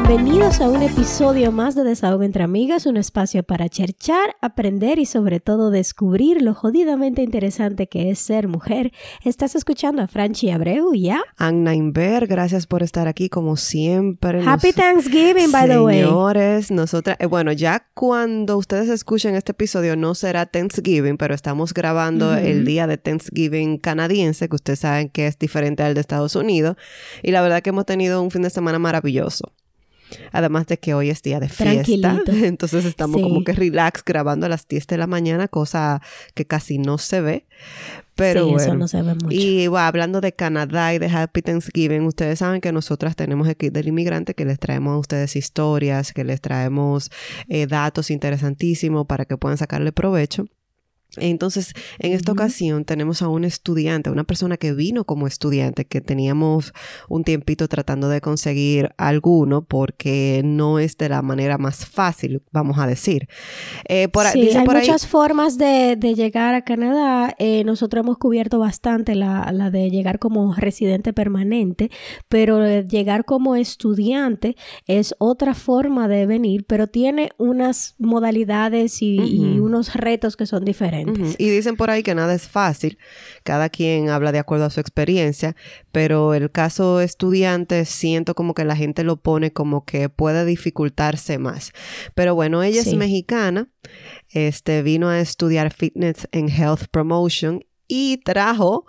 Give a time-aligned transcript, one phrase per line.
[0.00, 5.06] Bienvenidos a un episodio más de Desahogo entre Amigas, un espacio para cherchar, aprender y
[5.06, 8.92] sobre todo descubrir lo jodidamente interesante que es ser mujer.
[9.24, 14.40] Estás escuchando a Franchi Abreu y a Anna Inver, gracias por estar aquí como siempre.
[14.46, 16.02] Happy Thanksgiving, by the way.
[16.02, 21.74] Señores, nosotras, eh, bueno, ya cuando ustedes escuchen este episodio no será Thanksgiving, pero estamos
[21.74, 26.36] grabando el día de Thanksgiving canadiense, que ustedes saben que es diferente al de Estados
[26.36, 26.76] Unidos,
[27.20, 29.52] y la verdad que hemos tenido un fin de semana maravilloso.
[30.32, 34.48] Además de que hoy es día de fiesta, entonces estamos como que relax grabando a
[34.48, 36.00] las 10 de la mañana, cosa
[36.34, 37.46] que casi no se ve.
[38.14, 38.64] Pero sí, bueno.
[38.64, 39.28] eso no se ve mucho.
[39.30, 43.70] Y bueno, hablando de Canadá y de Happy Thanksgiving, ustedes saben que nosotras tenemos aquí
[43.70, 47.10] del inmigrante que les traemos a ustedes historias, que les traemos
[47.48, 50.46] eh, datos interesantísimos para que puedan sacarle provecho.
[51.16, 56.02] Entonces, en esta ocasión tenemos a un estudiante, una persona que vino como estudiante, que
[56.02, 56.74] teníamos
[57.08, 62.78] un tiempito tratando de conseguir alguno porque no es de la manera más fácil, vamos
[62.78, 63.26] a decir.
[63.88, 67.34] Eh, por, sí, hay muchas formas de, de, llegar a Canadá.
[67.38, 71.90] Eh, nosotros hemos cubierto bastante la, la, de llegar como residente permanente,
[72.28, 74.56] pero llegar como estudiante
[74.86, 79.56] es otra forma de venir, pero tiene unas modalidades y, uh -huh.
[79.56, 80.97] y unos retos que son diferentes.
[81.06, 81.34] Uh -huh.
[81.38, 82.98] Y dicen por ahí que nada es fácil,
[83.44, 85.56] cada quien habla de acuerdo a su experiencia,
[85.92, 91.38] pero el caso estudiante siento como que la gente lo pone como que puede dificultarse
[91.38, 91.72] más.
[92.14, 92.90] Pero bueno, ella sí.
[92.90, 93.68] es mexicana,
[94.30, 98.84] este vino a estudiar fitness and health promotion y trajo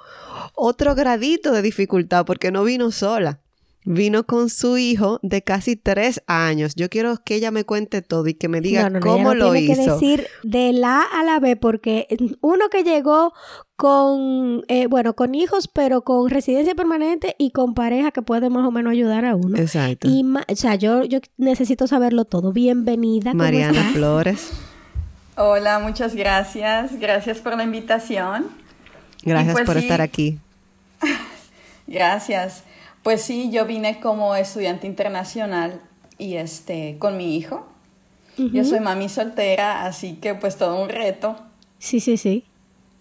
[0.54, 3.42] otro gradito de dificultad porque no vino sola
[3.90, 6.76] vino con su hijo de casi tres años.
[6.76, 9.48] Yo quiero que ella me cuente todo y que me diga no, no, cómo no,
[9.48, 9.84] lo tiene hizo.
[9.84, 12.08] que decir de la a la B porque
[12.42, 13.34] uno que llegó
[13.76, 18.64] con, eh, bueno, con hijos, pero con residencia permanente y con pareja que puede más
[18.66, 19.58] o menos ayudar a uno.
[19.58, 20.08] Exacto.
[20.08, 22.54] Y, o sea, yo, yo necesito saberlo todo.
[22.54, 23.33] Bienvenida.
[23.33, 24.52] Mariana Flores.
[25.36, 27.00] Hola, muchas gracias.
[27.00, 28.50] Gracias por la invitación.
[29.23, 30.38] Gracias pues por sí, estar aquí.
[31.88, 32.64] gracias.
[33.04, 35.82] Pues sí, yo vine como estudiante internacional
[36.17, 37.65] y este con mi hijo.
[38.37, 38.52] Uh -huh.
[38.52, 41.36] Yo soy mami soltera, así que pues todo un reto.
[41.77, 42.45] Sí, sí, sí.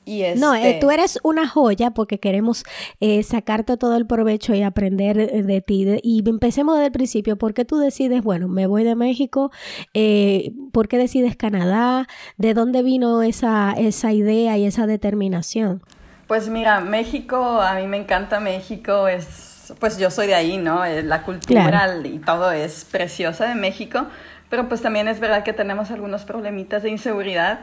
[0.05, 0.41] Y este...
[0.41, 2.65] No, eh, tú eres una joya porque queremos
[2.99, 5.85] eh, sacarte todo el provecho y aprender eh, de ti.
[5.85, 7.37] De, y empecemos desde el principio.
[7.37, 9.51] ¿Por qué tú decides, bueno, me voy de México?
[9.93, 12.07] Eh, ¿Por qué decides Canadá?
[12.39, 15.83] ¿De dónde vino esa, esa idea y esa determinación?
[16.27, 19.48] Pues mira, México, a mí me encanta México, es
[19.79, 20.85] pues yo soy de ahí, ¿no?
[20.85, 22.07] Eh, La cultura claro.
[22.07, 24.07] y todo es preciosa de México,
[24.51, 27.61] pero pues también es verdad que tenemos algunos problemitas de inseguridad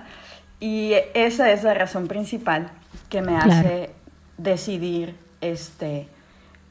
[0.60, 2.70] y esa es la razón principal
[3.10, 3.52] que me claro.
[3.52, 3.90] hace
[4.38, 6.08] decidir este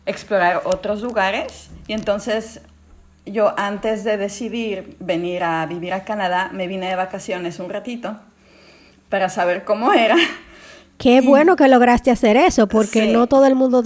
[0.07, 2.61] explorar otros lugares y entonces
[3.27, 8.19] yo antes de decidir venir a vivir a Canadá me vine de vacaciones un ratito
[9.09, 10.17] para saber cómo era
[10.99, 13.13] Qué bueno que lograste hacer eso, porque sí.
[13.13, 13.83] no todo el mundo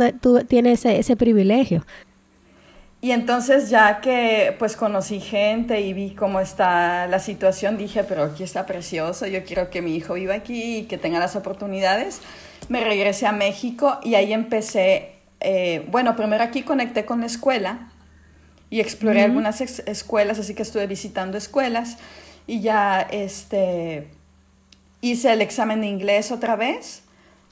[0.46, 1.84] tiene ese, ese privilegio.
[3.00, 8.24] Y entonces ya que pues conocí gente y vi cómo está la situación, dije, pero
[8.24, 12.20] aquí está precioso, yo quiero que mi hijo viva aquí y que tenga las oportunidades.
[12.68, 17.92] Me regresé a México y ahí empecé, eh, bueno, primero aquí conecté con la escuela
[18.68, 19.26] y exploré uh -huh.
[19.26, 21.98] algunas escuelas, así que estuve visitando escuelas
[22.48, 24.08] y ya este
[25.00, 27.02] hice el examen de inglés otra vez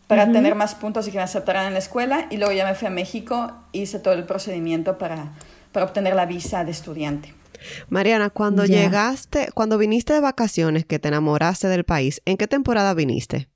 [0.07, 0.33] para uh -huh.
[0.33, 2.89] tener más puntos y que me aceptaran en la escuela y luego ya me fui
[2.89, 5.33] a México hice todo el procedimiento para,
[5.73, 7.35] para obtener la visa de estudiante.
[7.89, 8.83] Mariana, cuando yeah.
[8.83, 13.49] llegaste, cuando viniste de vacaciones, que te enamoraste del país, ¿en qué temporada viniste?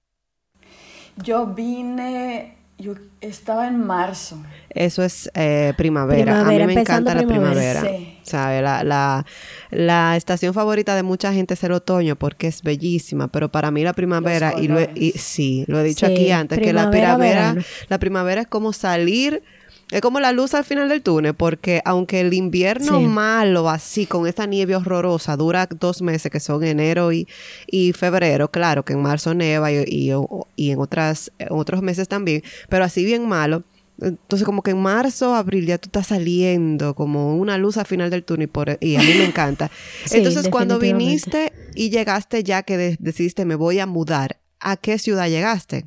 [1.23, 4.43] Yo vine, yo estaba en marzo.
[4.71, 6.33] Eso es eh, primavera.
[6.33, 6.65] primavera.
[6.65, 7.83] A mí me encanta la primavera.
[7.83, 8.10] Sí.
[8.23, 8.63] ¿Sabe?
[8.63, 9.27] La, la,
[9.71, 13.83] la, estación favorita de mucha gente es el otoño porque es bellísima, pero para mí
[13.83, 17.57] la primavera, y, lo y, sí, lo he dicho sí, aquí antes, que la primavera,
[17.89, 19.43] la primavera es como salir
[19.91, 23.07] es como la luz al final del túnel, porque aunque el invierno sí.
[23.07, 27.27] malo, así, con esa nieve horrorosa, dura dos meses, que son enero y,
[27.67, 30.13] y febrero, claro que en marzo neva y, y,
[30.55, 33.65] y en, otras, en otros meses también, pero así bien malo.
[34.01, 38.11] Entonces, como que en marzo, abril ya tú estás saliendo como una luz al final
[38.11, 39.71] del túnel y, por, y a mí me encanta.
[40.05, 44.77] sí, Entonces, cuando viniste y llegaste ya que de, decidiste me voy a mudar, ¿a
[44.77, 45.87] qué ciudad llegaste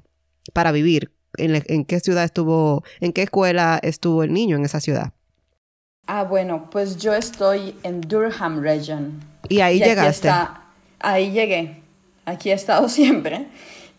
[0.53, 1.11] para vivir?
[1.37, 5.13] en, en, qué ciudad estuvo, en qué escuela estuvo el niño en esa ciudad.
[6.05, 9.23] Ah, bueno, pues yo estoy en Durham Region.
[9.49, 10.27] Y ahí y llegaste.
[10.27, 10.65] Está,
[10.99, 11.81] ahí llegué.
[12.25, 13.47] Aquí he estado siempre.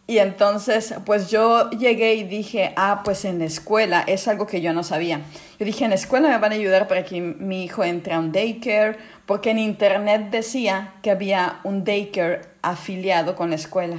[0.06, 4.60] Y entonces, pues yo llegué y dije, ah, pues en la escuela es algo que
[4.60, 5.22] yo no sabía.
[5.58, 8.18] Yo dije, en la escuela me van a ayudar para que mi hijo entre a
[8.18, 13.96] un daycare, porque en internet decía que había un daycare afiliado con la escuela.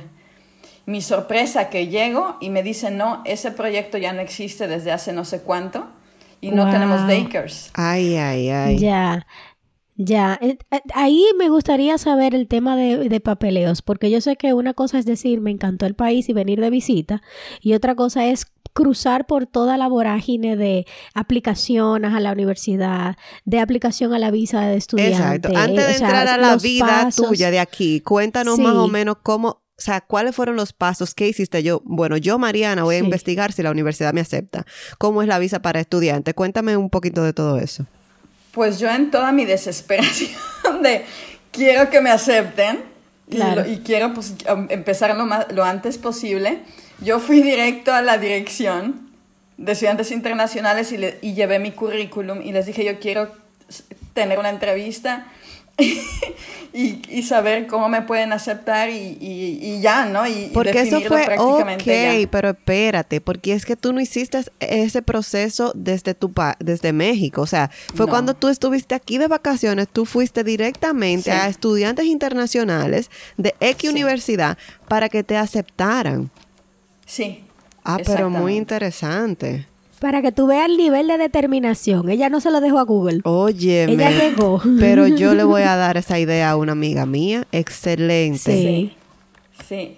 [0.85, 5.11] Mi sorpresa que llego y me dicen, no, ese proyecto ya no existe desde hace
[5.11, 5.87] no sé cuánto
[6.39, 7.71] y no tenemos daycares.
[7.73, 8.77] Ay, ay, ay.
[8.77, 9.25] Ya.
[9.97, 14.53] Ya, eh, eh, ahí me gustaría saber el tema de, papeleos, porque yo sé que
[14.53, 17.21] una cosa es decir, me encantó el país y venir de visita,
[17.61, 23.15] y otra cosa es cruzar por toda la vorágine de aplicaciones a la universidad,
[23.45, 25.15] de aplicación a la visa de estudiante.
[25.15, 25.57] Exacto.
[25.57, 29.61] Antes de entrar a la vida tuya de aquí, cuéntanos más o menos cómo, o
[29.77, 31.15] sea, ¿cuáles fueron los pasos?
[31.15, 31.81] ¿Qué hiciste yo?
[31.85, 34.65] Bueno, yo, Mariana, voy a investigar si la universidad me acepta.
[34.97, 36.33] ¿Cómo es la visa para estudiante?
[36.33, 37.85] Cuéntame un poquito de todo eso.
[38.55, 40.31] Pues yo en toda mi desesperación
[40.81, 41.05] de
[41.51, 42.83] quiero que me acepten
[43.27, 44.33] y, quiero pues,
[44.69, 46.59] empezar lo, lo antes posible,
[47.01, 49.11] yo fui directo a la dirección
[49.57, 53.29] de estudiantes internacionales y, y llevé mi currículum y les dije yo quiero
[54.13, 55.27] tener una entrevista
[56.73, 60.27] y, saber cómo me pueden aceptar y, ya, ¿no?
[60.27, 65.01] Y, porque eso fue prácticamente ok, pero espérate, porque es que tú no hiciste ese
[65.01, 70.05] proceso desde tu desde México, o sea, fue cuando tú estuviste aquí de vacaciones, tú
[70.05, 74.57] fuiste directamente a estudiantes internacionales de X universidad
[74.87, 76.29] para que te aceptaran.
[77.05, 77.43] Sí.
[77.83, 79.67] Ah, pero muy interesante.
[80.05, 82.09] Para que tú veas el nivel de determinación.
[82.09, 83.21] Ella no se lo dejó a Google.
[83.23, 84.61] Oye, ella llegó.
[84.79, 87.47] Pero yo le voy a dar esa idea a una amiga mía.
[87.51, 88.37] Excelente.
[88.37, 88.95] Sí.
[89.67, 89.97] Sí.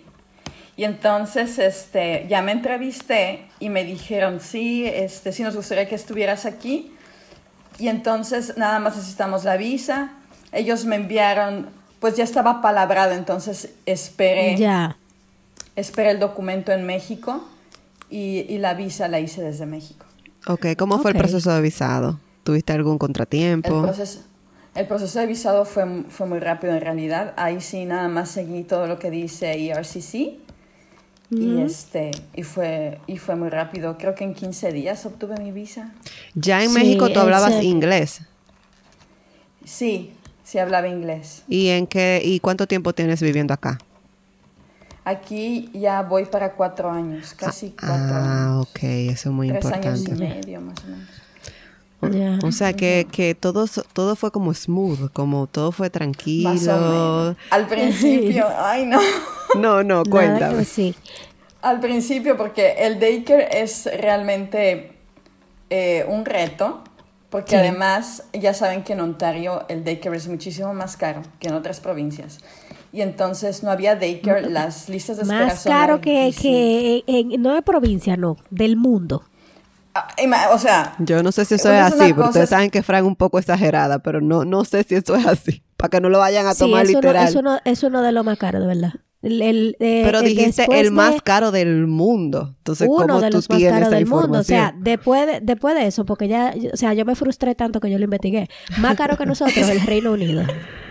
[0.78, 5.96] Y entonces, este, ya me entrevisté y me dijeron, sí, este, sí nos gustaría que
[5.96, 6.94] estuvieras aquí.
[7.78, 10.14] Y entonces nada más necesitamos la visa.
[10.54, 11.68] Ellos me enviaron,
[12.00, 14.56] pues ya estaba palabrado, entonces esperé.
[14.56, 14.96] Ya.
[15.76, 17.44] Esperé el documento en México
[18.10, 20.06] y, la visa la hice desde México.
[20.48, 22.20] Ok, ¿cómo fue el proceso de visado?
[22.44, 23.80] ¿Tuviste algún contratiempo?
[23.80, 24.22] El proceso,
[24.76, 27.34] el proceso de visado fue, fue muy rápido en realidad.
[27.36, 30.40] Ahí sí nada más seguí todo lo que dice ERCC.
[31.30, 33.98] Y este y fue y fue muy rápido.
[33.98, 35.94] Creo que en 15 días obtuve mi visa.
[36.36, 38.22] Ya en México tú hablabas inglés.
[39.66, 40.12] Sí,
[40.46, 41.44] sí hablaba inglés.
[41.50, 43.78] ¿Y en qué y cuánto tiempo tienes viviendo acá?
[45.08, 48.28] Aquí ya voy para cuatro años, casi ah, cuatro años.
[48.30, 49.88] Ah, ok, eso es muy importante.
[49.88, 52.44] Tres años y medio más o menos.
[52.44, 57.38] O, sea que, que todo, todo fue como smooth, como todo fue tranquilo.
[57.52, 59.00] Al principio, ay no.
[59.56, 60.66] No, no, cuéntame.
[60.66, 60.94] sí.
[61.62, 64.92] Al principio, porque el daycare es realmente
[65.70, 66.84] eh, un reto,
[67.30, 71.54] porque además ya saben que en Ontario el daycare es muchísimo más caro que en
[71.54, 72.40] otras provincias
[72.92, 77.54] y entonces no había daycare, las listas de espera Más caro que, que en, no
[77.54, 79.24] de provincia, no, del mundo.
[79.94, 80.08] Ah,
[80.52, 80.96] o sea...
[81.00, 83.40] Yo no sé si eso es así, porque ustedes saben que Frank es un poco
[83.40, 86.56] exagerada, pero no, no sé si eso es así, para que no lo vayan a
[86.56, 87.28] tomar literal.
[87.28, 88.94] eso, no, es uno de los más caros, de verdad.
[89.24, 92.54] El, eh, pero dijiste el más caro del mundo.
[92.60, 94.40] Entonces, uno de los más caros del mundo.
[94.40, 97.80] O sea, después de, después de eso, porque ya, o sea, yo me frustré tanto
[97.80, 98.48] que yo lo investigué.
[98.78, 100.44] Más caro que nosotros, el Reino Unido.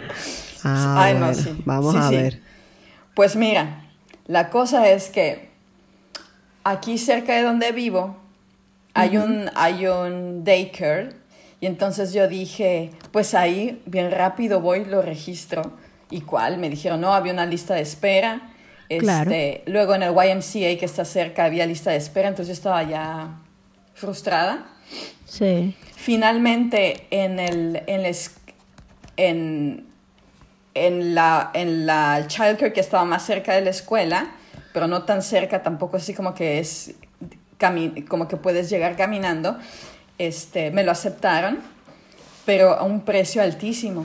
[0.64, 1.12] Ah,
[1.64, 2.40] Vamos a ver.
[3.14, 3.85] Pues mira,
[4.26, 5.50] la cosa es que
[6.64, 8.16] aquí cerca de donde vivo
[8.95, 11.11] hay, un, hay un daycare
[11.61, 15.73] y entonces yo dije, pues ahí bien rápido voy, lo registro.
[16.11, 16.59] ¿Y cuál?
[16.59, 18.52] Me dijeron, no, había una lista de espera.
[18.88, 22.83] Este, Luego en el YMCA que está cerca había lista de espera, entonces yo estaba
[22.85, 23.38] ya
[23.95, 24.66] frustrada.
[25.25, 25.75] Sí.
[25.97, 28.12] Finalmente en el, en,
[29.16, 29.87] en
[30.76, 34.33] en la, en la childcare que estaba más cerca de la escuela,
[34.73, 36.95] pero no tan cerca, tampoco así como que es
[38.09, 39.56] como que puedes llegar caminando,
[40.18, 41.59] este, me lo aceptaron,
[42.45, 44.04] pero a un precio altísimo.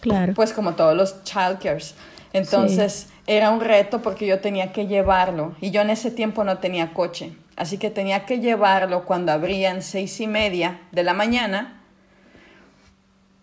[0.00, 0.34] Claro.
[0.34, 1.94] Pues como todos los childcares.
[2.32, 6.58] Entonces era un reto porque yo tenía que llevarlo y yo en ese tiempo no
[6.58, 7.32] tenía coche.
[7.56, 11.81] Así que tenía que llevarlo cuando abrían seis y media de la mañana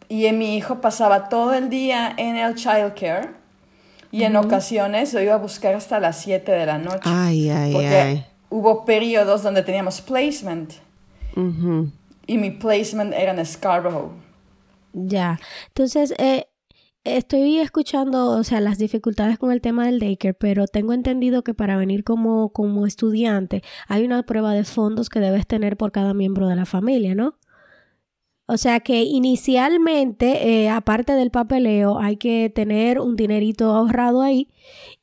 [0.09, 3.29] y mi hijo pasaba todo el día en el childcare
[4.11, 7.03] y en ocasiones lo iba a buscar hasta las 7 de la noche.
[7.03, 10.73] Ay, ay, porque hubo periodos donde teníamos placement.
[12.25, 14.11] Y mi placement era en Scarborough.
[14.93, 15.39] Ya.
[15.67, 16.47] Entonces, eh,
[17.03, 21.53] estoy escuchando, o sea, las dificultades con el tema del daycare, pero tengo entendido que
[21.53, 26.13] para venir como, como estudiante hay una prueba de fondos que debes tener por cada
[26.13, 27.35] miembro de la familia, ¿no?
[28.51, 34.49] O sea que inicialmente, eh, aparte del papeleo, hay que tener un dinerito ahorrado ahí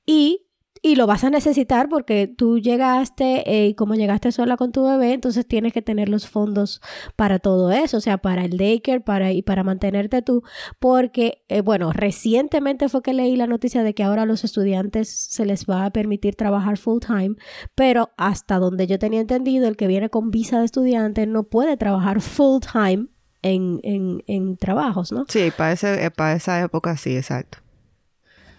[0.04, 0.46] y
[0.82, 4.84] y lo vas a necesitar porque tú llegaste eh, y como llegaste sola con tu
[4.84, 6.80] bebé, entonces tienes que tener los fondos
[7.16, 10.42] para todo eso, o sea, para el daycare para, y para mantenerte tú,
[10.78, 15.08] porque, eh, bueno, recientemente fue que leí la noticia de que ahora a los estudiantes
[15.08, 17.36] se les va a permitir trabajar full time,
[17.74, 21.76] pero hasta donde yo tenía entendido, el que viene con visa de estudiante no puede
[21.76, 23.08] trabajar full time
[23.46, 25.24] en, en, en trabajos, ¿no?
[25.28, 27.58] Sí, para, ese, para esa época sí, exacto.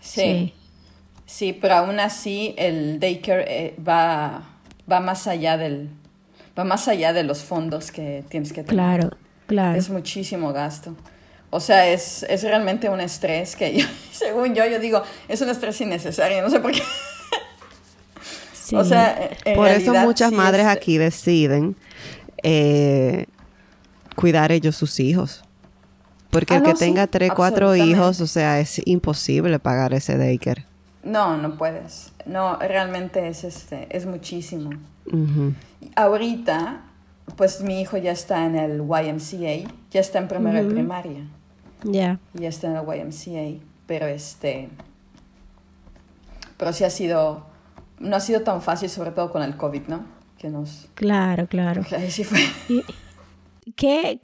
[0.01, 0.53] sí.
[1.25, 4.43] Sí, pero aún así el daycare eh, va,
[4.89, 5.89] va más allá del
[6.57, 8.75] va más allá de los fondos que tienes que tener.
[8.75, 9.77] Claro, claro.
[9.77, 10.95] Es muchísimo gasto.
[11.49, 15.79] O sea, es, es realmente un estrés que según yo, yo digo, es un estrés
[15.81, 16.81] innecesario, no sé por qué.
[18.73, 21.75] O sea, por eso muchas madres aquí deciden
[22.43, 23.25] eh,
[24.17, 25.43] cuidar ellos sus hijos.
[26.31, 30.65] Porque ah, el que tenga tres, cuatro hijos, o sea, es imposible pagar ese daycare.
[31.03, 32.11] No, no puedes.
[32.25, 34.71] No, realmente es este, es muchísimo.
[35.95, 36.81] Ahorita,
[37.37, 41.23] pues mi hijo ya está en el YMCA, ya está en primera primaria.
[41.83, 42.19] Ya.
[42.33, 44.67] Ya está en el YMCA, pero este,
[46.57, 47.45] pero sí ha sido,
[47.99, 50.01] no ha sido tan fácil, sobre todo con el COVID, ¿no?
[50.39, 50.89] Que nos.
[50.95, 51.83] Claro, claro.
[52.09, 52.39] Sí fue.
[53.75, 54.19] ¿Qué,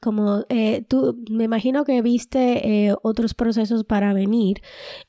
[0.00, 4.62] como eh, tú, me imagino que viste eh, otros procesos para venir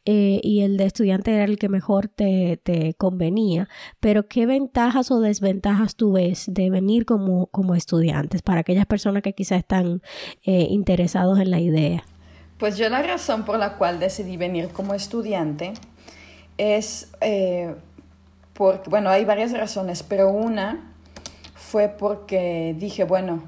[0.05, 2.59] eh, y el de estudiante era el que mejor te,
[2.97, 3.67] convenía,
[3.99, 9.23] pero ¿qué ventajas o desventajas tú ves de venir como, como estudiantes para aquellas personas
[9.23, 10.01] que quizás están
[10.43, 12.03] interesados en la idea?
[12.57, 15.73] Pues yo la razón por la cual decidí venir como estudiante
[16.57, 17.11] es,
[18.53, 20.88] porque, bueno, hay varias razones, pero una
[21.69, 23.43] fue porque dije, bueno,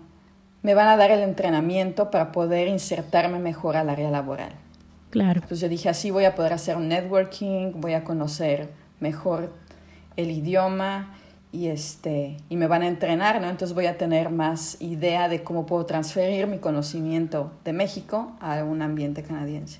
[0.61, 4.51] me van a dar el entrenamiento para poder insertarme mejor al área laboral.
[5.09, 5.41] Claro.
[5.41, 9.51] Entonces yo dije, así voy a poder hacer un networking, voy a conocer mejor
[10.17, 11.15] el idioma
[11.51, 13.49] y, este, y me van a entrenar, ¿no?
[13.49, 18.63] Entonces voy a tener más idea de cómo puedo transferir mi conocimiento de México a
[18.63, 19.79] un ambiente canadiense.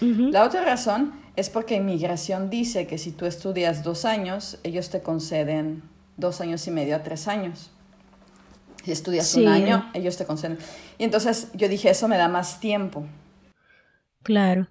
[0.00, 5.00] La otra razón es porque inmigración dice que si tú estudias dos años, ellos te
[5.00, 5.82] conceden
[6.20, 7.70] dos años y medio a tres años.
[8.84, 10.58] Si estudias un año, ellos te conceden.
[10.98, 13.04] Y entonces yo dije, eso me da más tiempo.
[14.22, 14.68] Claro.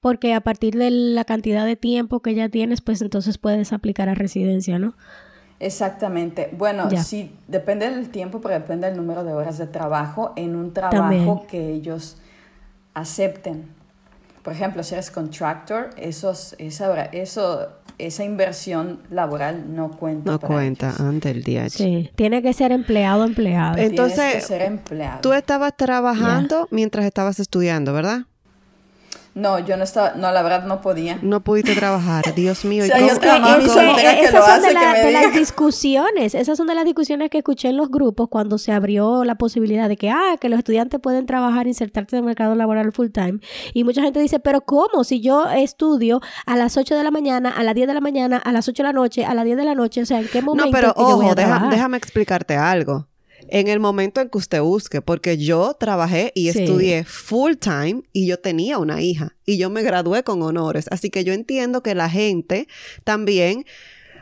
[0.00, 4.08] Porque a partir de la cantidad de tiempo que ya tienes, pues entonces puedes aplicar
[4.08, 4.94] a residencia, ¿no?
[5.60, 6.50] Exactamente.
[6.52, 10.74] Bueno, sí, depende del tiempo, pero depende del número de horas de trabajo en un
[10.74, 12.18] trabajo que ellos
[12.92, 13.68] acepten.
[14.44, 20.32] Por ejemplo, si eres contractor, esos, esa, eso esa inversión laboral no cuenta.
[20.32, 21.70] No cuenta ante el día.
[21.70, 23.78] Sí, tiene que ser empleado empleado.
[23.78, 25.20] Entonces, ser empleado.
[25.22, 28.26] tú estabas trabajando mientras estabas estudiando, ¿verdad?
[29.34, 31.18] No, yo no estaba, no, la verdad no podía.
[31.20, 32.84] No pudiste trabajar, Dios mío.
[32.84, 38.28] esas son de, las discusiones, esas son de las discusiones que escuché en los grupos
[38.28, 42.20] cuando se abrió la posibilidad de que, ah, que los estudiantes pueden trabajar, insertarse en
[42.20, 43.40] el mercado laboral full time.
[43.72, 45.02] Y mucha gente dice, pero ¿cómo?
[45.02, 48.36] Si yo estudio a las 8 de la mañana, a las 10 de la mañana,
[48.36, 50.28] a las 8 de la noche, a las 10 de la noche, o sea, ¿en
[50.28, 50.66] qué momento?
[50.66, 53.08] No, pero ojo, déjame explicarte algo
[53.54, 58.26] en el momento en que usted busque, porque yo trabajé y estudié full time y
[58.26, 61.94] yo tenía una hija y yo me gradué con honores, así que yo entiendo que
[61.94, 62.66] la gente
[63.04, 63.64] también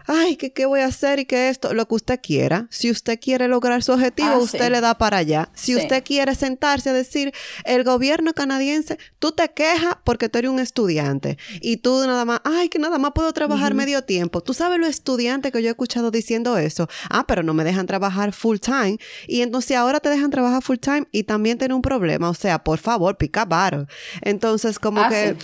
[0.06, 1.74] ay, ¿qué, ¿qué voy a hacer y qué esto?
[1.74, 2.66] Lo que usted quiera.
[2.70, 5.50] Si usted quiere lograr su objetivo, ah, usted le da para allá.
[5.54, 7.32] Si usted quiere sentarse a decir,
[7.64, 12.40] el gobierno canadiense, tú te quejas porque tú eres un estudiante y tú nada más,
[12.44, 14.40] ay, que nada más puedo trabajar medio tiempo.
[14.42, 16.88] Tú sabes lo estudiante que yo he escuchado diciendo eso.
[17.10, 18.98] Ah, pero no me dejan trabajar full time.
[19.26, 22.30] Y entonces ahora te dejan trabajar full time y también tiene un problema.
[22.30, 23.86] O sea, por favor, pica bar.
[24.22, 25.36] Entonces, como ah, que...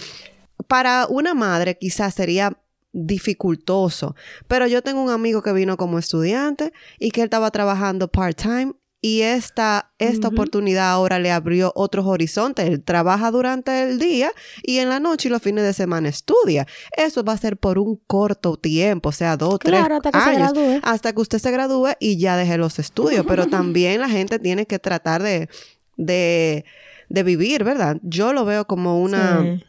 [0.66, 2.58] Para una madre quizás sería
[2.92, 4.14] dificultoso.
[4.46, 8.74] Pero yo tengo un amigo que vino como estudiante y que él estaba trabajando part-time
[9.00, 12.66] y esta, esta oportunidad ahora le abrió otros horizontes.
[12.66, 16.66] Él trabaja durante el día y en la noche y los fines de semana estudia.
[16.96, 19.80] Eso va a ser por un corto tiempo, o sea, dos, tres
[20.12, 20.52] años,
[20.82, 23.24] hasta que usted se gradúe y ya deje los estudios.
[23.28, 25.48] Pero también la gente tiene que tratar de,
[25.96, 26.64] de,
[27.08, 27.98] de vivir, ¿verdad?
[28.02, 29.60] Yo lo veo como una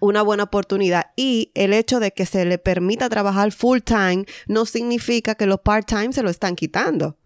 [0.00, 4.66] una buena oportunidad y el hecho de que se le permita trabajar full time no
[4.66, 7.16] significa que los part time se lo están quitando.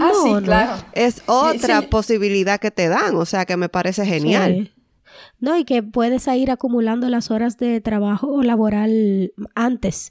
[0.00, 0.82] ah, sí, claro.
[0.92, 4.72] Es otra posibilidad que te dan, o sea que me parece genial.
[5.40, 10.10] No, y que puedes ir acumulando las horas de trabajo laboral antes.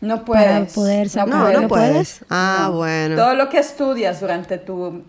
[0.00, 0.46] No puedes.
[0.46, 2.24] Para poder No, no, puedes.
[2.28, 3.16] Ah, bueno.
[3.16, 5.02] Todo lo que estudias durante tu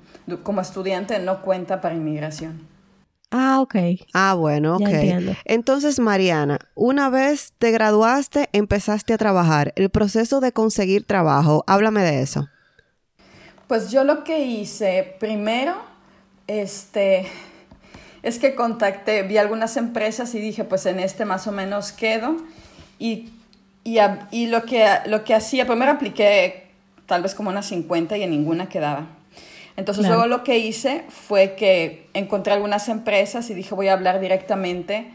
[0.43, 2.67] como estudiante no cuenta para inmigración.
[3.29, 3.75] Ah, ok.
[4.13, 4.87] Ah, bueno, ok.
[5.45, 9.73] Entonces, Mariana, una vez te graduaste, empezaste a trabajar.
[9.75, 12.47] El proceso de conseguir trabajo, háblame de eso.
[13.67, 15.75] Pues yo lo que hice primero,
[16.47, 17.27] este,
[18.23, 22.37] es que contacté, vi algunas empresas y dije, pues en este más o menos quedo.
[22.97, 23.29] Y,
[23.83, 26.69] y, lo, que, lo que hacía, primero apliqué
[27.05, 29.16] tal vez como unas 50 y en ninguna quedaba.
[29.77, 34.19] Entonces luego lo que hice fue que encontré algunas empresas y dije voy a hablar
[34.19, 35.11] directamente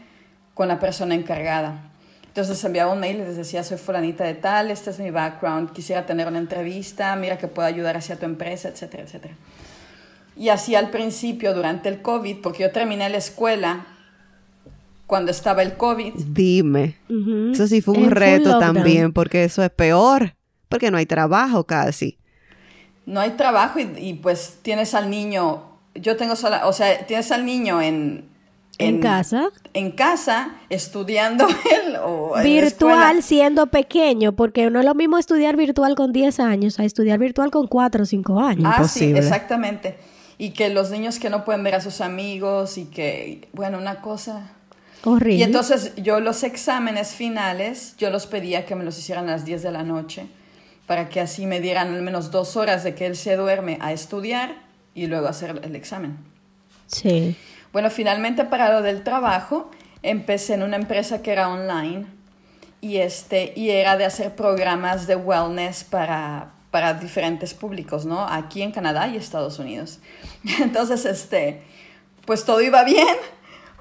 [0.53, 1.91] con la persona encargada.
[2.27, 5.73] Entonces enviaba un mail y les decía soy fulanita de tal, este es mi background,
[5.73, 9.35] quisiera tener una entrevista, mira que puedo ayudar hacia tu empresa, etcétera, etcétera.
[10.37, 13.85] Y así al principio, durante el COVID, porque yo terminé la escuela
[15.05, 16.13] cuando estaba el COVID.
[16.15, 16.95] Dime.
[17.51, 20.35] Eso sí fue un reto también, porque eso es peor,
[20.69, 22.17] porque no hay trabajo casi
[23.05, 25.63] no hay trabajo y, pues tienes al niño,
[25.95, 28.31] yo tengo sola, o sea, tienes al niño en...
[28.79, 29.49] En, casa.
[29.75, 35.93] En casa, estudiando él o Virtual siendo pequeño, porque no es lo mismo estudiar virtual
[35.95, 38.73] con 10 años a estudiar virtual con 4 o 5 años.
[38.75, 39.97] Ah, sí, exactamente.
[40.39, 44.01] Y que los niños que no pueden ver a sus amigos y que, bueno, una
[44.01, 44.51] cosa...
[45.05, 45.35] Horrible.
[45.35, 49.45] Y entonces yo los exámenes finales, yo los pedía que me los hicieran a las
[49.45, 50.27] 10 de la noche
[50.87, 53.93] para que así me dieran al menos dos horas de que él se duerme a
[53.93, 54.55] estudiar
[54.93, 56.17] y luego hacer el examen.
[56.87, 57.35] Sí.
[57.71, 59.71] Bueno, finalmente para lo del trabajo,
[60.03, 62.05] empecé en una empresa que era online
[62.81, 68.27] y, este, y era de hacer programas de wellness para, para diferentes públicos, ¿no?
[68.27, 69.99] Aquí en Canadá y Estados Unidos.
[70.59, 71.63] Entonces, este,
[72.25, 73.15] pues todo iba bien,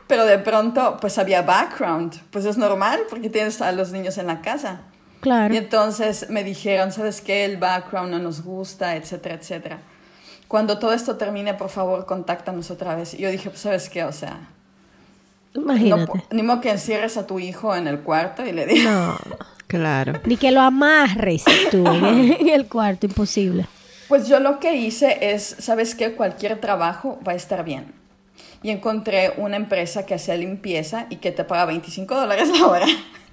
[0.06, 2.20] pero de pronto, pues había background.
[2.30, 4.82] Pues es normal porque tienes a los niños en la casa.
[5.22, 5.54] Claro.
[5.54, 7.44] Y entonces me dijeron, ¿sabes qué?
[7.44, 9.78] El background no nos gusta, etcétera, etcétera.
[10.48, 13.14] Cuando todo esto termine, por favor, contáctanos otra vez.
[13.14, 14.02] Y yo dije, pues, ¿sabes qué?
[14.02, 14.48] O sea,
[15.54, 16.24] Imagínate.
[16.32, 18.92] ni modo que encierres a tu hijo en el cuarto y le digas.
[18.92, 19.16] No,
[19.68, 20.14] claro.
[20.24, 23.66] Ni que lo amarres tú en el cuarto, imposible.
[24.08, 26.14] Pues yo lo que hice es, ¿sabes qué?
[26.14, 27.94] Cualquier trabajo va a estar bien.
[28.64, 32.86] Y encontré una empresa que hacía limpieza y que te paga 25 dólares la hora.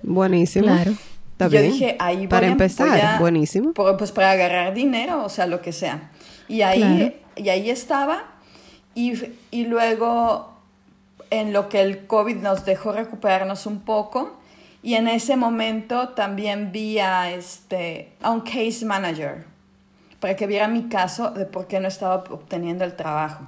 [0.04, 0.67] Buenísimo.
[0.67, 0.93] Claro
[1.39, 3.73] yo dije, ahí voy Para empezar, buenísimo.
[3.73, 6.12] pues para agarrar dinero, o sea, lo que sea.
[6.47, 8.23] Y ahí, y ahí estaba.
[8.95, 9.13] Y,
[9.52, 10.54] y luego,
[11.30, 14.38] en lo que el COVID nos dejó recuperarnos un poco,
[14.82, 19.45] y en ese momento también vi a, este, a un case manager
[20.19, 23.45] para que viera mi caso de por qué no estaba obteniendo el trabajo.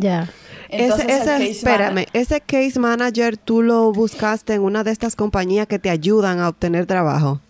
[0.00, 0.30] Ya.
[0.70, 5.90] ese, espérame, ese case manager tú lo buscaste en una de estas compañías que te
[5.90, 7.40] ayudan a obtener trabajo.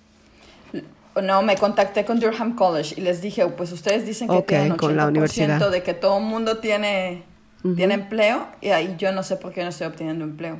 [1.22, 4.76] No, me contacté con Durham College y les dije, pues ustedes dicen que tienen 80%
[4.76, 5.70] con la universidad.
[5.70, 7.22] de que todo el mundo tiene,
[7.76, 10.58] tiene empleo y ahí yo no sé por qué no estoy obteniendo empleo.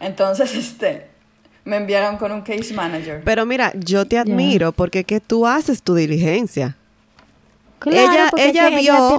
[0.00, 1.08] Entonces, este,
[1.64, 3.22] me enviaron con un case manager.
[3.24, 6.76] Pero mira, yo te admiro porque que tú haces tu diligencia
[7.86, 9.18] ella, ella vio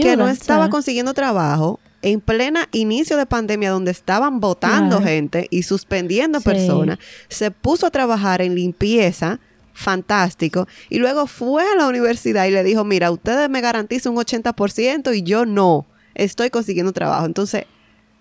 [0.00, 5.62] que, no estaba consiguiendo trabajo en plena inicio de pandemia donde estaban votando gente y
[5.62, 9.38] suspendiendo personas, se puso a trabajar en limpieza,
[9.72, 14.18] fantástico, y luego fue a la universidad y le dijo, mira, ustedes me garantizan un
[14.18, 17.24] 80% y yo no, estoy consiguiendo trabajo.
[17.24, 17.64] Entonces,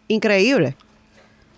[0.08, 0.76] increíble.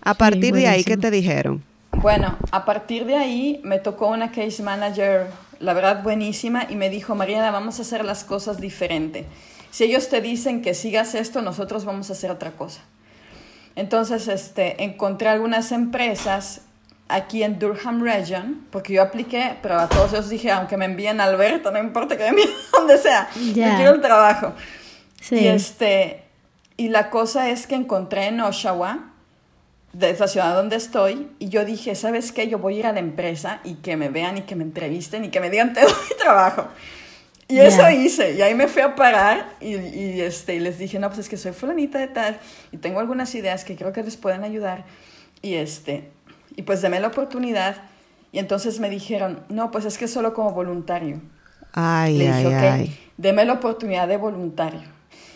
[0.02, 1.64] A partir de ahí, ¿qué te dijeron?
[1.92, 5.28] Bueno, a partir de ahí me tocó una case manager
[5.64, 9.26] la verdad buenísima, y me dijo, Mariana, vamos a hacer las cosas diferente.
[9.72, 12.82] Si ellos te dicen que sigas esto, nosotros vamos a hacer otra cosa.
[13.76, 16.62] Entonces, este, encontré algunas empresas
[17.08, 21.22] aquí en Durham Region, porque yo apliqué, pero a todos ellos dije, aunque me envíen
[21.22, 24.54] a Alberto, no importa que me envíen donde sea, yo quiero el trabajo.
[25.22, 25.36] Sí.
[25.36, 26.24] Y, este,
[26.76, 29.13] y la cosa es que encontré en Oshawa,
[29.94, 32.48] de esa ciudad donde estoy y yo dije, ¿sabes qué?
[32.48, 35.24] Yo voy a ir a la empresa y que me vean y que me entrevisten
[35.24, 36.68] y que me digan, te doy trabajo.
[37.48, 40.98] Y eso hice, y ahí me fui a parar y, y, este, y les dije,
[40.98, 42.40] no, pues es que soy fulanita de tal
[42.72, 44.86] y tengo algunas ideas que creo que les pueden ayudar.
[45.42, 46.10] Y, este,
[46.56, 47.76] y pues déme la oportunidad.
[48.32, 51.22] Y entonces me dijeron, no, pues es que solo como voluntario.
[51.74, 53.00] Ay, Le dije, ay, ay.
[53.18, 54.82] deme la oportunidad de voluntario.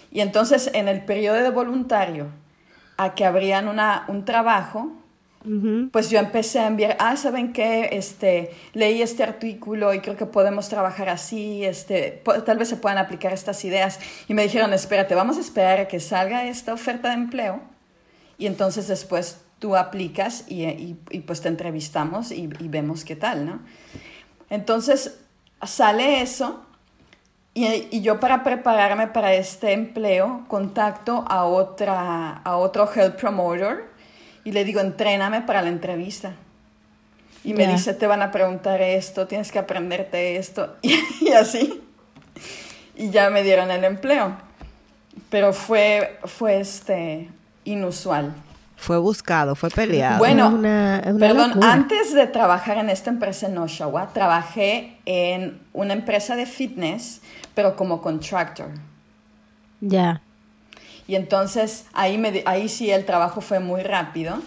[0.10, 2.28] Y entonces en el periodo de voluntario,
[2.98, 4.92] a que abrían una, un trabajo,
[5.94, 7.90] pues yo empecé a enviar, ah, ¿saben qué?
[7.94, 12.98] Este, leí este artículo y creo que podemos trabajar así, este, tal vez se puedan
[12.98, 14.00] aplicar estas ideas.
[14.28, 17.62] Y me dijeron, espérate, vamos a esperar a que salga esta oferta de empleo
[18.38, 23.46] y entonces después tú aplicas y, y, pues te entrevistamos y, y, vemos qué tal,
[23.46, 23.60] ¿no?
[24.50, 25.20] Entonces
[25.64, 26.67] sale eso
[27.58, 33.86] Y, yo para prepararme para este empleo contacto a, otra, a otro health promoter
[34.44, 36.36] y le digo, entréname para la entrevista.
[37.44, 41.82] Y me dice, te van a preguntar esto, tienes que aprenderte esto, y, así.
[42.96, 44.38] Y ya me dieron el empleo.
[45.32, 47.28] Pero fue, fue este,
[47.64, 48.36] inusual.
[48.78, 50.20] Fue buscado, fue peleado.
[50.20, 50.52] Bueno,
[51.20, 57.22] perdón, antes de trabajar en esta empresa en Oshawa, trabajé en una empresa de fitness,
[57.56, 58.70] pero como contractor.
[59.82, 60.22] Ya.
[61.08, 64.38] Y entonces ahí, me, ahí sí el trabajo fue muy rápido,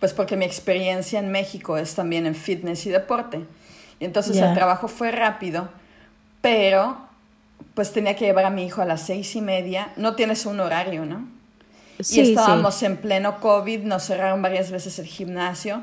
[0.00, 3.46] pues porque mi experiencia en México es también en fitness y deporte.
[4.00, 5.68] Y entonces el trabajo fue rápido,
[6.40, 6.98] pero
[7.74, 9.92] pues tenía que llevar a mi hijo a las seis y media.
[9.96, 11.37] No tienes un horario, ¿no?
[11.98, 15.82] Y estábamos en pleno COVID, nos cerraron varias veces el gimnasio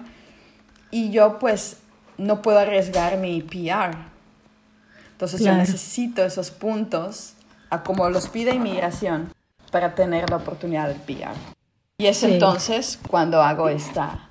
[0.91, 1.77] y yo pues
[2.17, 3.97] no puedo arriesgar mi PR.
[5.11, 7.33] Entonces yo necesito esos puntos
[7.69, 9.33] a como los pide inmigración
[9.71, 11.35] para tener la oportunidad del PR.
[11.97, 14.29] Y es entonces cuando hago esta,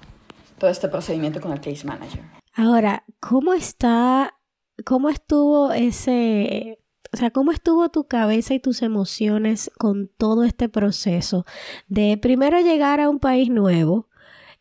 [0.58, 2.22] todo este procedimiento con el case manager.
[2.54, 4.38] Ahora, ¿cómo está,
[4.84, 6.78] cómo estuvo ese,
[7.14, 11.46] o sea, ¿cómo estuvo tu cabeza y tus emociones con todo este proceso
[11.86, 14.08] de primero llegar a un país nuevo,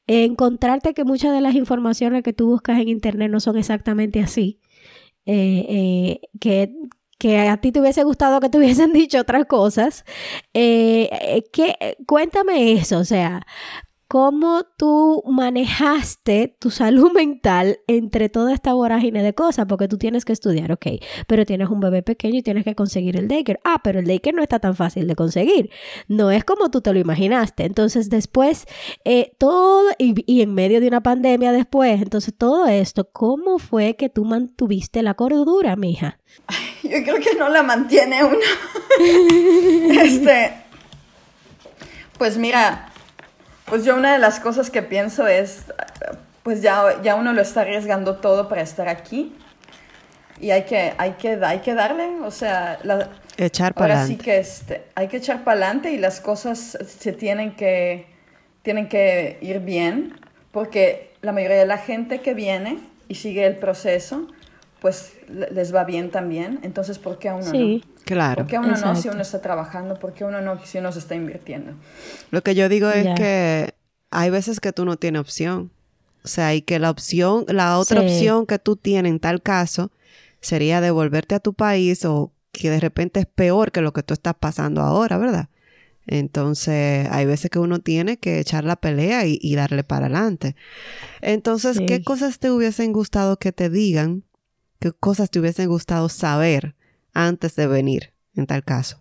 [0.06, 4.60] encontrarte que muchas de las informaciones que tú buscas en Internet no son exactamente así,
[5.26, 6.76] eh, eh, que,
[7.18, 10.06] que a ti te hubiese gustado que te hubiesen dicho otras cosas.
[10.54, 11.10] Eh,
[12.06, 13.48] cuéntame eso, o sea,
[14.14, 20.24] cómo tú manejaste tu salud mental entre toda esta vorágine de cosas, porque tú tienes
[20.24, 20.86] que estudiar, ok,
[21.26, 23.60] pero tienes un bebé pequeño y tienes que conseguir el daycare.
[23.64, 25.72] Ah, pero el daycare no está tan fácil de conseguir.
[26.08, 27.66] No es como tú te lo imaginaste.
[27.66, 28.68] Entonces, después,
[29.04, 34.10] eh, todo, y, en medio de una pandemia después, entonces todo esto, ¿cómo fue que
[34.10, 36.20] tú mantuviste la cordura, mija?
[36.84, 38.38] Yo creo que no la mantiene uno.
[40.04, 40.54] este,
[42.20, 42.93] pues mira,
[43.66, 45.66] pues yo una de las cosas que pienso es,
[46.44, 49.36] pues ya, ya uno lo está arriesgando todo para estar aquí.
[50.40, 52.80] Y hay que, hay que, hay que darle, o sea,
[53.38, 57.14] echar para ahora sí que este, hay que echar para adelante y las cosas se
[57.14, 58.08] tienen que,
[58.62, 60.20] tienen que ir bien,
[60.52, 64.28] porque la mayoría de la gente que viene y sigue el proceso,
[64.84, 67.82] pues les va bien también, entonces ¿por qué a uno no?
[68.04, 68.44] Claro.
[68.44, 69.98] ¿Por qué uno no si uno está trabajando?
[69.98, 71.72] ¿Por qué uno no si uno se está invirtiendo?
[72.32, 73.76] Lo que yo digo es que
[74.12, 75.72] hay veces que tú no tienes opción.
[76.26, 79.90] O sea, y que la opción, la otra opción que tú tienes en tal caso
[80.42, 84.14] sería devolverte a tu país o que de repente es peor que lo que tú
[84.14, 85.48] estás pasando ahora, ¿verdad?
[86.08, 90.58] Entonces, hay veces que uno tiene que echar la pelea y, darle para adelante.
[91.22, 94.26] Entonces, ¿qué cosas te hubiesen gustado que te digan?
[94.84, 96.76] ¿Qué cosas te hubiesen gustado saber
[97.14, 99.00] antes de venir, en tal caso?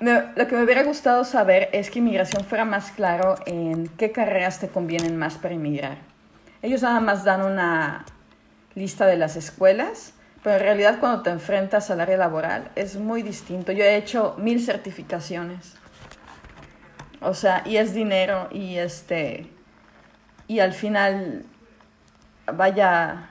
[0.00, 4.58] Lo que me hubiera gustado saber es que inmigración fuera más claro en qué carreras
[4.58, 5.98] te convienen más para inmigrar.
[6.62, 8.06] Ellos nada más dan una
[8.74, 13.20] lista de las escuelas, pero en realidad cuando te enfrentas al área laboral es muy
[13.20, 13.70] distinto.
[13.70, 15.74] Yo he hecho mil certificaciones.
[17.20, 19.46] O sea, y es dinero y este
[20.48, 21.44] y al final
[22.50, 23.28] vaya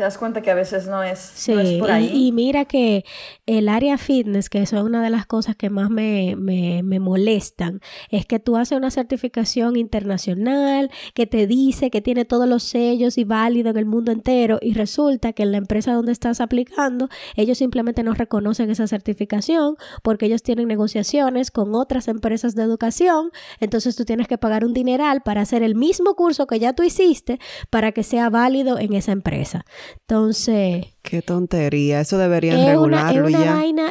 [0.00, 1.46] te das cuenta que a veces no es,
[1.78, 2.10] por ahí.
[2.10, 3.04] Y, mira que
[3.44, 6.98] el área fitness, que eso es una de las cosas que más me, me, me,
[6.98, 12.62] molestan, es que tú haces una certificación internacional que te dice que tiene todos los
[12.62, 16.40] sellos y válido en el mundo entero y resulta que en la empresa donde estás
[16.40, 22.62] aplicando, ellos simplemente no reconocen esa certificación porque ellos tienen negociaciones con otras empresas de
[22.62, 26.72] educación, entonces tú tienes que pagar un dineral para hacer el mismo curso que ya
[26.72, 29.66] tú hiciste para que sea válido en esa empresa.
[30.08, 30.86] Entonces...
[31.02, 33.54] Qué tontería, eso deberían regularlo es una ya.
[33.54, 33.90] Vaina,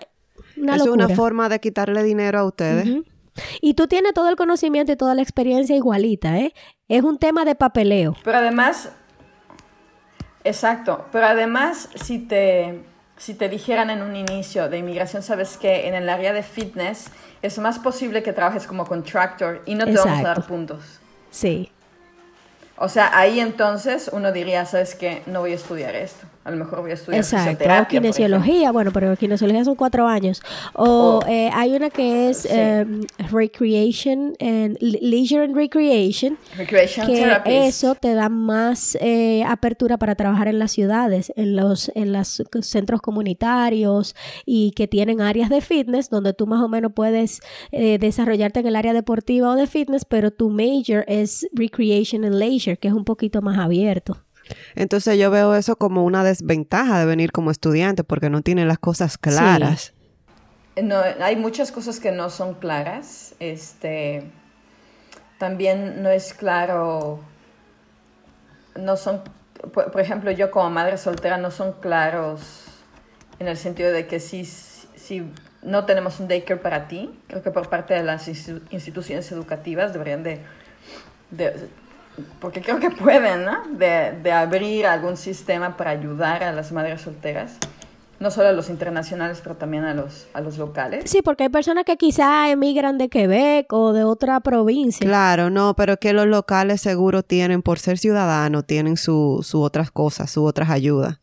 [0.76, 2.88] es una forma de quitarle dinero a ustedes.
[3.62, 6.54] Y tú tienes todo el conocimiento y toda la experiencia igualita, ¿eh?
[6.88, 8.16] Es un tema de papeleo.
[8.24, 8.92] Pero además,
[10.44, 12.84] exacto, pero además si te,
[13.18, 17.12] si te dijeran en un inicio de inmigración, sabes que en el área de fitness
[17.42, 21.00] es más posible que trabajes como contractor y no te vamos a dar puntos.
[21.30, 21.72] Sí.
[22.80, 25.22] O sea, ahí entonces uno diría, ¿sabes qué?
[25.26, 28.91] No voy a estudiar esto a lo mejor voy a estudiar Exacto, o kinesiología, bueno,
[28.91, 30.41] pero kinesiología son cuatro años.
[30.73, 36.38] O eh, hay una que es em, Recreation and Leisure and Recreation.
[36.58, 41.91] Recreation que eso te da más eh, apertura para trabajar en las ciudades, en los,
[41.95, 46.93] en los centros comunitarios y que tienen áreas de fitness donde tú más o menos
[46.93, 52.23] puedes eh, desarrollarte en el área deportiva o de fitness, pero tu major es Recreation
[52.23, 54.17] and Leisure, que es un poquito más abierto.
[54.76, 58.80] Entonces yo veo eso como una desventaja de venir como estudiante porque no tiene las
[58.80, 59.94] cosas claras.
[60.82, 63.36] No, hay muchas cosas que no son claras.
[63.40, 64.32] Este,
[65.40, 67.22] también no es claro,
[68.76, 69.22] no son,
[69.74, 72.66] por, ejemplo, yo como madre soltera no son claros
[73.40, 75.32] en el sentido de que si, si
[75.62, 80.24] no tenemos un daycare para ti, creo que por parte de las instituciones educativas deberían
[80.24, 80.42] de,
[82.39, 83.63] porque creo que pueden, ¿no?
[83.69, 87.58] De, de abrir algún sistema para ayudar a las madres solteras
[88.19, 91.10] no solo a los internacionales, pero también a los, a los locales.
[91.10, 95.06] Sí, porque hay personas que quizá emigran de Quebec o de otra provincia.
[95.08, 99.89] Claro, no, pero que los locales seguro tienen, por ser ciudadanos, tienen sus su otras
[99.91, 101.17] cosas, sus otras ayudas.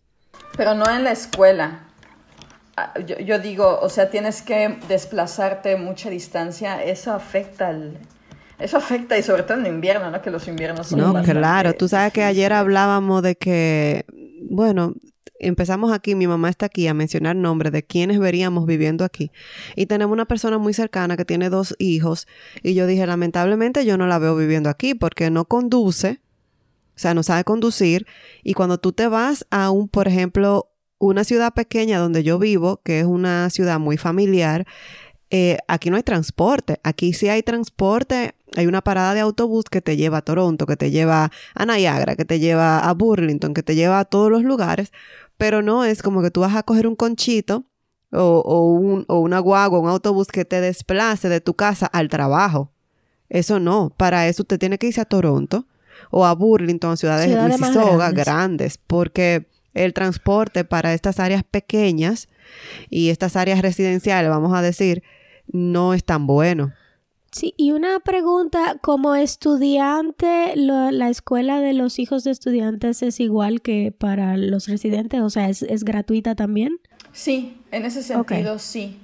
[0.57, 1.81] Pero no en la escuela.
[2.79, 7.99] Ah, yo, yo, digo, o sea, tienes que desplazarte mucha distancia, eso afecta al...
[8.59, 10.23] Eso afecta y sobre todo en invierno, ¿no?
[10.23, 11.75] Que los inviernos son No, claro.
[11.75, 14.07] Tú sabes que ayer hablábamos de que,
[14.49, 14.95] bueno,
[15.39, 19.31] empezamos aquí, mi mamá está aquí a mencionar nombres de quienes veríamos viviendo aquí.
[19.75, 22.27] Y tenemos una persona muy cercana que tiene dos hijos.
[22.63, 26.21] Y yo dije, lamentablemente yo no la veo viviendo aquí porque no conduce,
[26.95, 28.07] o sea, no sabe conducir.
[28.43, 32.81] Y cuando tú te vas a un, por ejemplo, una ciudad pequeña donde yo vivo,
[32.83, 34.67] que es una ciudad muy familiar,
[35.31, 36.81] eh, aquí no hay transporte.
[36.83, 38.35] Aquí sí hay transporte.
[38.57, 42.17] Hay una parada de autobús que te lleva a Toronto, que te lleva a Niagara,
[42.17, 44.93] que te lleva a Burlington, que te lleva a todos los lugares.
[45.37, 47.65] Pero no es como que tú vas a coger un conchito
[48.13, 52.09] o, o, un, o una guagua, un autobús que te desplace de tu casa al
[52.09, 52.73] trabajo.
[53.29, 53.93] Eso no.
[53.97, 55.67] Para eso te tiene que irse a Toronto
[56.11, 62.29] o a Burlington, ciudades, de Mississauga grandes, porque el transporte para estas áreas pequeñas
[62.89, 65.03] y estas áreas residenciales, vamos a decir,
[65.47, 66.73] no es tan bueno.
[67.37, 73.61] Sí, y una pregunta, como estudiante, ¿la escuela de los hijos de estudiantes es igual
[73.61, 75.21] que para los residentes?
[75.21, 76.81] O sea, ¿es, gratuita también?
[77.13, 78.99] Sí, en ese sentido sí.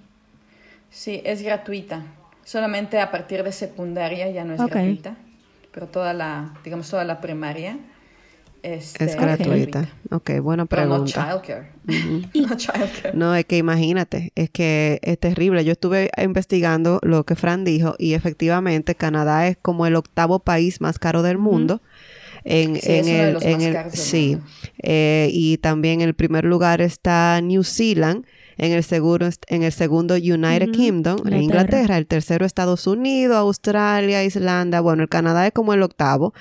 [0.88, 2.06] Sí, es gratuita.
[2.42, 5.14] Solamente a partir de secundaria ya no es gratuita,
[5.70, 7.76] pero toda la, digamos, toda la primaria
[8.62, 9.88] este, es gratuita.
[10.10, 11.26] Ok, buena pregunta.
[11.26, 11.72] no childcare.
[12.34, 13.12] no childcare.
[13.14, 15.64] No, es que imagínate, es que es terrible.
[15.64, 20.80] Yo estuve investigando lo que Fran dijo y efectivamente Canadá es como el octavo país
[20.80, 21.82] más caro del mundo.
[22.44, 24.36] En, sí, en el, en el sí,
[24.82, 28.26] eh, y también en el primer lugar está New Zealand,
[28.58, 34.24] en el, seguro, en el segundo United Kingdom, en Inglaterra, el tercero Estados Unidos, Australia,
[34.24, 36.34] Islanda, bueno, el Canadá es como el octavo,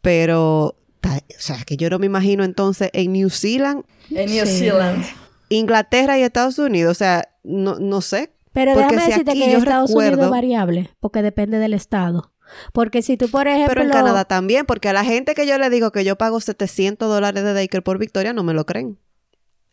[0.00, 3.84] pero o sea, que yo no me imagino entonces en New Zealand.
[4.10, 5.04] En New Zealand.
[5.48, 8.32] Inglaterra y Estados Unidos, o sea, no, no sé.
[8.52, 12.32] Pero déjame decirte que Estados Unidos es variable, porque depende del estado.
[12.72, 13.68] Porque si tú, por ejemplo...
[13.68, 16.40] Pero en Canadá también, porque a la gente que yo le digo que yo pago
[16.40, 18.98] 700 dólares de daycare por Victoria, no me lo creen.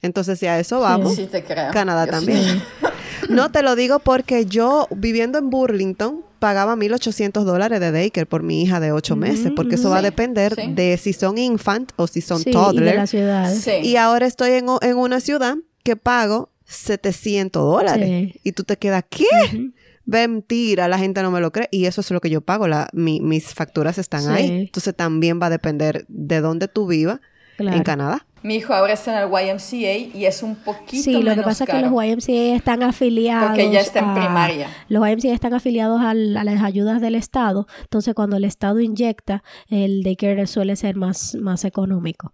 [0.01, 1.25] Entonces, si a eso vamos, sí.
[1.25, 1.71] te creo.
[1.71, 2.61] Canadá también.
[3.29, 8.43] no, te lo digo porque yo, viviendo en Burlington, pagaba 1.800 dólares de daycare por
[8.43, 12.07] mi hija de 8 meses, porque eso va a depender de si son infant o
[12.07, 13.03] si son toddler.
[13.83, 18.33] Y, ahora estoy en, una ciudad que pago 700 dólares.
[18.43, 19.71] Y tú te quedas, ¿qué?
[20.05, 21.67] Mentira, la gente no me lo cree.
[21.71, 22.67] Y eso es lo que yo pago.
[22.67, 24.49] La, mis facturas están ahí.
[24.61, 27.19] Entonces también va a depender de dónde tú vivas
[27.57, 28.26] en Canadá.
[28.43, 31.63] Mi hijo ahora está en el YMCA y es un poquito Sí, lo que pasa
[31.63, 33.49] es que los YMCA están afiliados.
[33.49, 34.69] Porque ya está en primaria.
[34.89, 37.67] Los YMCA están afiliados a, las ayudas del Estado.
[37.81, 42.33] Entonces, cuando el Estado inyecta, el daycare suele ser más, más económico.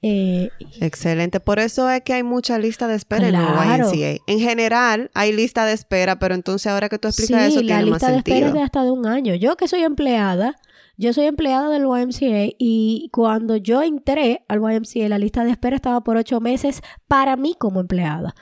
[0.00, 1.40] Eh, Excelente.
[1.40, 4.22] Por eso es que hay mucha lista de espera en el YMCA.
[4.26, 8.00] En general, hay lista de espera, pero entonces ahora que tú explicas eso, tiene más
[8.00, 8.10] sentido.
[8.10, 9.34] la lista de espera es de hasta de un año.
[9.34, 10.56] Yo que soy empleada,
[10.98, 15.76] yo soy empleada del YMCA y cuando yo entré al YMCA, la lista de espera
[15.76, 18.34] estaba por ocho meses para mí como empleada.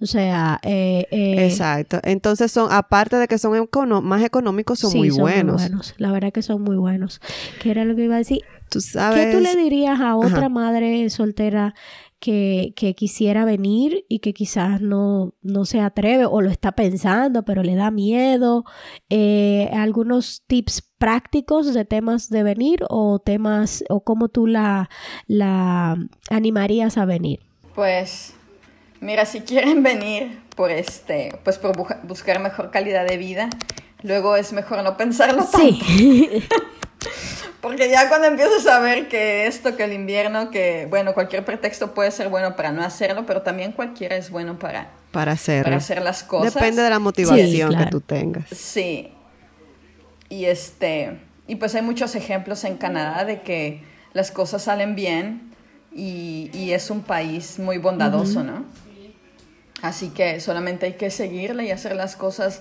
[0.00, 1.98] O sea, eh, eh, exacto.
[2.02, 3.68] Entonces son, aparte de que son
[4.02, 5.62] más económicos, son, muy, buenos.
[5.62, 5.94] muy buenos.
[5.96, 7.22] La verdad que son muy buenos.
[7.62, 8.42] ¿Qué era lo que iba a decir?
[8.68, 9.26] ¿Tú sabes?
[9.26, 11.74] ¿Qué tú le dirías a otra madre soltera
[12.24, 17.62] que, quisiera venir y que quizás no, no se atreve o lo está pensando, pero
[17.62, 18.64] le da miedo.
[19.10, 24.88] Eh, algunos tips prácticos de temas de venir o temas o cómo tú la,
[25.26, 25.98] la
[26.30, 27.40] animarías a venir.
[27.74, 28.32] Pues
[29.00, 33.50] mira, si quieren venir por este, pues por buscar mejor calidad de vida,
[34.04, 35.58] luego es mejor no pensarlo tanto.
[35.58, 36.44] Sí.
[37.60, 41.94] Porque ya cuando empiezas a ver que esto, que el invierno, que bueno, cualquier pretexto
[41.94, 45.76] puede ser bueno para no hacerlo, pero también cualquiera es bueno para, para, hacer, para
[45.76, 46.52] hacer las cosas.
[46.52, 48.50] Depende de la motivación que tú tengas.
[48.50, 49.10] Sí.
[50.28, 55.54] Y este, y pues hay muchos ejemplos en Canadá de que las cosas salen bien
[55.90, 58.64] y, es un país muy bondadoso, ¿no?
[59.80, 62.60] Así que solamente hay que seguirle y hacer las cosas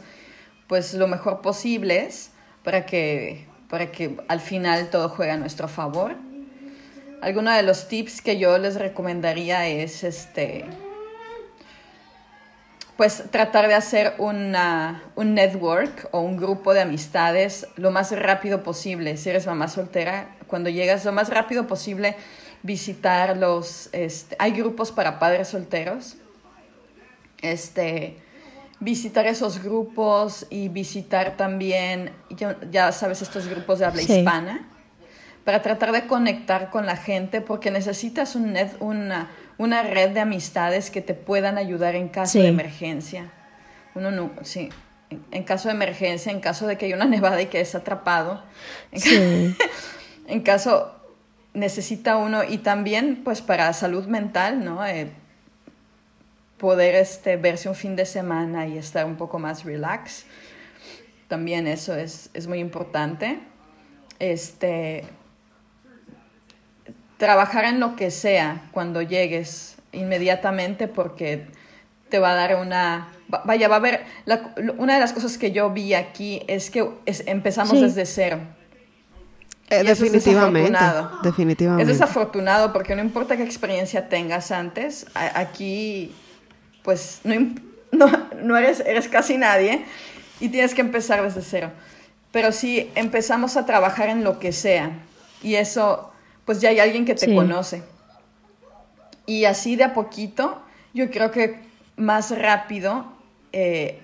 [0.67, 2.31] pues lo mejor posibles
[2.63, 6.15] para que, para que al final todo juegue a nuestro favor.
[7.21, 10.65] Algunos de los tips que yo les recomendaría es este
[12.97, 18.61] pues tratar de hacer una, un network o un grupo de amistades lo más rápido
[18.63, 19.17] posible.
[19.17, 22.15] Si eres mamá soltera, cuando llegas lo más rápido posible,
[22.61, 23.89] visitar los...
[23.93, 26.17] Este, hay grupos para padres solteros.
[27.41, 28.17] Este,
[28.83, 32.11] visitar esos grupos y visitar también,
[32.71, 34.69] ya, sabes, estos grupos de habla hispana,
[35.43, 40.19] para tratar de conectar con la gente, porque necesitas un net, una una red de
[40.19, 43.31] amistades que te puedan ayudar en caso de emergencia.
[43.95, 44.69] Uno no, sí,
[45.31, 48.43] en, caso de emergencia, en caso de que haya una nevada y que es atrapado,
[48.91, 49.55] en,
[50.27, 50.95] en caso
[51.53, 54.85] necesita uno y también pues para salud mental, ¿no?
[54.85, 55.11] Eh,
[56.63, 60.23] poder este, verse un fin de semana y estar un poco más relax.
[61.27, 63.37] También eso es, es muy importante.
[64.17, 65.03] Este,
[67.17, 71.47] trabajar en lo que sea cuando llegues inmediatamente porque
[72.07, 73.09] te va a dar una...
[73.43, 74.05] Vaya, va a haber...
[74.77, 76.87] una de las cosas que yo vi aquí es que
[77.25, 78.39] empezamos desde cero.
[79.69, 80.71] Eh, definitivamente.
[80.71, 81.83] Es definitivamente.
[81.83, 86.15] Es desafortunado porque no importa qué experiencia tengas antes, aquí
[86.83, 87.55] pues no,
[87.91, 89.85] no, no eres, eres casi nadie
[90.39, 91.71] y tienes que empezar desde cero.
[92.31, 94.91] Pero si empezamos a trabajar en lo que sea
[95.41, 96.11] y eso
[96.45, 97.83] pues ya hay alguien que te conoce.
[99.25, 100.61] Y así de a poquito,
[100.93, 101.59] yo creo que
[101.95, 103.05] más rápido,
[103.53, 103.99] eh,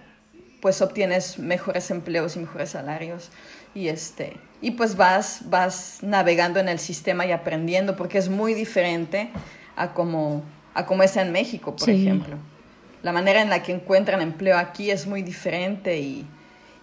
[0.62, 3.30] pues obtienes mejores empleos y mejores salarios.
[3.76, 8.54] Y, este, y pues vas, vas navegando en el sistema y aprendiendo, porque es muy
[8.54, 9.30] diferente
[9.76, 12.38] a como, a como es en México, por ejemplo.
[13.02, 16.26] La manera en la que encuentran empleo aquí es muy diferente y,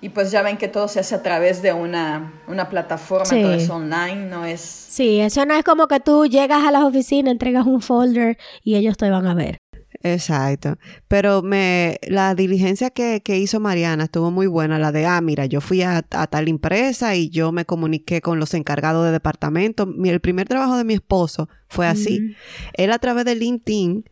[0.00, 3.52] y pues ya ven que todo se hace a través de una, una plataforma, todo
[3.52, 4.61] es online, no es...
[4.61, 8.76] Sí, eso no es como que tú llegas a las oficinas, entregas un folder y
[8.76, 9.59] ellos te van a ver.
[10.02, 10.76] Exacto.
[11.09, 15.46] Pero me, la diligencia que, que, hizo Mariana estuvo muy buena, la de, ah, mira,
[15.46, 19.88] yo fui a, tal empresa y yo me comuniqué con los encargados de departamento.
[20.05, 22.35] el primer trabajo de mi esposo fue así.
[22.74, 24.05] Él a través de LinkedIn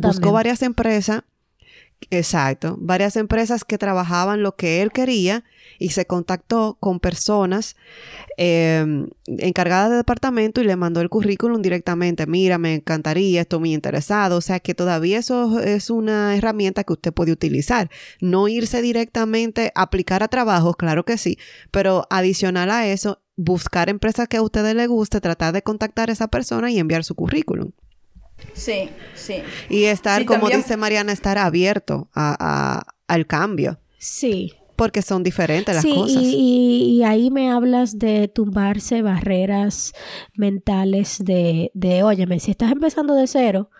[0.00, 1.22] buscó varias empresas
[2.10, 2.76] Exacto.
[2.80, 5.44] Varias empresas que trabajaban lo que él quería
[5.78, 7.76] y se contactó con personas
[8.36, 12.26] em, encargadas de departamento y le mandó el currículum directamente.
[12.26, 14.36] Mira, me encantaría, estoy muy interesado.
[14.36, 17.90] O sea que todavía eso es una herramienta que usted puede utilizar.
[18.20, 21.38] No irse directamente a aplicar a trabajos, claro que sí,
[21.70, 26.12] pero adicional a eso, buscar empresas que a ustedes les guste, tratar de contactar a
[26.12, 27.72] esa persona y enviar su currículum.
[28.54, 29.42] Sí, sí.
[29.68, 33.78] Y estar, como dice Mariana, estar abierto a, al cambio.
[33.98, 34.52] Sí.
[34.76, 36.22] Porque son diferentes las cosas.
[36.22, 39.92] Y, y, ahí me hablas de tumbarse barreras
[40.34, 43.70] mentales de, de, óyeme, si estás empezando de cero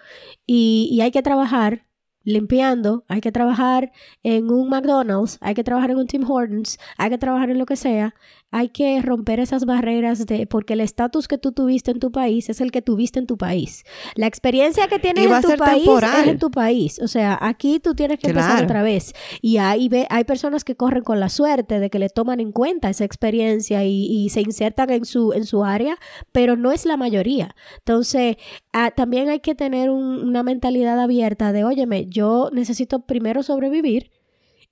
[0.44, 1.86] y, y hay que trabajar,
[2.24, 3.92] limpiando, hay que trabajar
[4.22, 7.66] en un McDonald's, hay que trabajar en un Tim Hortons, hay que trabajar en lo
[7.66, 8.14] que sea,
[8.50, 12.48] hay que romper esas barreras de porque el estatus que tú tuviste en tu país
[12.48, 13.84] es el que tuviste en tu país.
[14.14, 16.98] La experiencia que tienes en tu país es en tu país.
[17.00, 19.12] O sea, aquí tú tienes que empezar otra vez.
[19.42, 22.88] Y hay, hay personas que corren con la suerte de que le toman en cuenta
[22.88, 25.96] esa experiencia y, se insertan en su, en su área,
[26.32, 27.54] pero no es la mayoría.
[27.78, 28.36] Entonces,
[28.72, 34.10] ah, también hay que tener una mentalidad abierta de, óyeme, yo necesito primero sobrevivir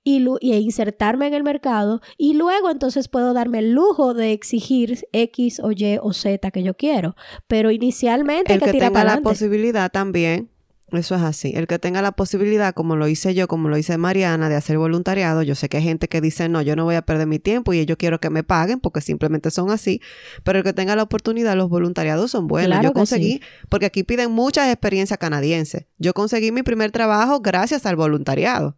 [0.07, 5.07] y, e insertarme en el mercado y luego entonces puedo darme el lujo de exigir
[5.11, 7.15] X o Y o Z que yo quiero.
[7.47, 10.49] Pero inicialmente el que, que tenga la posibilidad también
[10.93, 11.51] eso es así.
[11.53, 14.77] El que tenga la posibilidad, como lo hice yo, como lo hice Mariana, de hacer
[14.77, 17.39] voluntariado, yo sé que hay gente que dice, no, yo no voy a perder mi
[17.39, 20.01] tiempo y yo quiero que me paguen porque simplemente son así.
[20.43, 22.81] Pero el que tenga la oportunidad, los voluntariados son buenos.
[22.81, 25.89] yo conseguí, porque aquí piden mucha experiencia canadiense.
[25.97, 28.77] Yo conseguí mi primer trabajo gracias al voluntariado.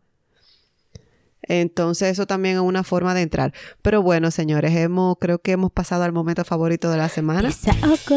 [1.49, 3.53] Entonces eso también es una forma de entrar.
[3.81, 7.49] Pero bueno, señores, hemos, creo que hemos pasado al momento favorito de la semana.
[7.49, 8.15] Desahogo.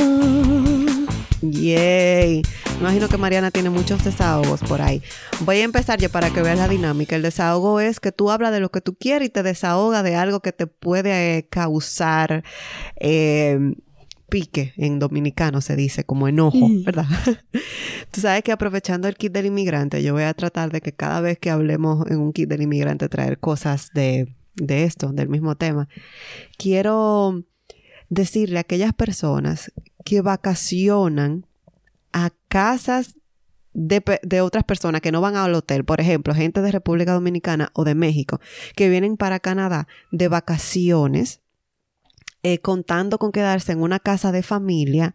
[1.43, 2.43] Yay.
[2.79, 5.03] Imagino que Mariana tiene muchos desahogos por ahí.
[5.41, 7.17] Voy a empezar yo para que veas la dinámica.
[7.17, 10.15] El desahogo es que tú hablas de lo que tú quieres y te desahoga de
[10.15, 12.45] algo que te puede causar
[13.01, 13.75] eh,
[14.33, 17.05] pique, en dominicano se dice, como enojo, ¿verdad?
[18.11, 21.21] Tú sabes que aprovechando el kit del inmigrante, yo voy a tratar de que cada
[21.21, 25.55] vez que hablemos en un kit del inmigrante traer cosas de, de esto, del mismo
[25.57, 25.87] tema.
[26.57, 27.45] Quiero
[28.09, 29.71] decirle a aquellas personas
[30.03, 31.45] que vacacionan
[32.15, 33.17] a casas
[33.75, 37.71] de, de, otras personas que no van al hotel, por ejemplo, gente de República Dominicana
[37.75, 38.41] o de México,
[38.77, 41.42] que vienen para Canadá de vacaciones,
[42.43, 45.15] eh, contando con quedarse en una casa de familia,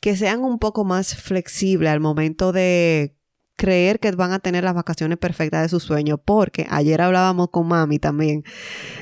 [0.00, 3.16] que sean un poco más flexibles al momento de
[3.56, 7.66] creer que van a tener las vacaciones perfectas de su sueño, porque ayer hablábamos con
[7.66, 8.44] mami también.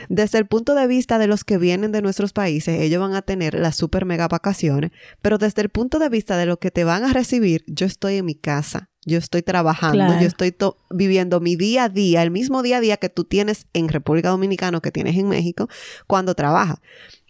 [0.08, 3.22] Desde el punto de vista de los que vienen de nuestros países, ellos van a
[3.22, 6.84] tener las super mega vacaciones, pero desde el punto de vista de lo que te
[6.84, 8.90] van a recibir, yo estoy en mi casa.
[9.06, 10.56] Yo estoy trabajando, yo estoy
[10.90, 14.30] viviendo mi día a día, el mismo día a día que tú tienes en República
[14.30, 15.68] Dominicana o que tienes en México
[16.06, 16.78] cuando trabajas.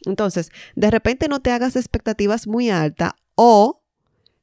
[0.07, 3.83] Entonces, de repente no te hagas expectativas muy altas o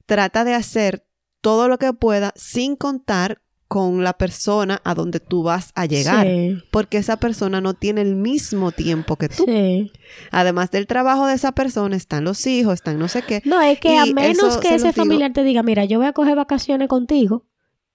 [0.06, 1.06] trata de hacer
[1.42, 3.42] todo lo que pueda sin contar
[3.72, 6.28] con la persona a donde tú vas a llegar,
[6.72, 9.46] porque esa persona no tiene el mismo tiempo que tú.
[10.30, 13.42] Además del trabajo de esa persona están los hijos, están no sé qué.
[13.46, 16.36] No, es que a menos que ese familiar te diga, mira, yo voy a coger
[16.36, 17.46] vacaciones contigo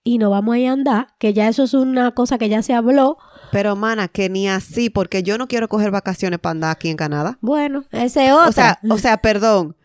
[0.03, 2.63] y no vamos a ir a andar, que ya eso es una cosa que ya
[2.63, 3.19] se habló.
[3.53, 6.97] Pero, mana, que ni así, porque yo no quiero coger vacaciones para andar aquí en
[6.97, 7.39] Canadá.
[7.41, 8.49] Bueno, ese otro.
[8.49, 9.77] O sea, o sea, perdón.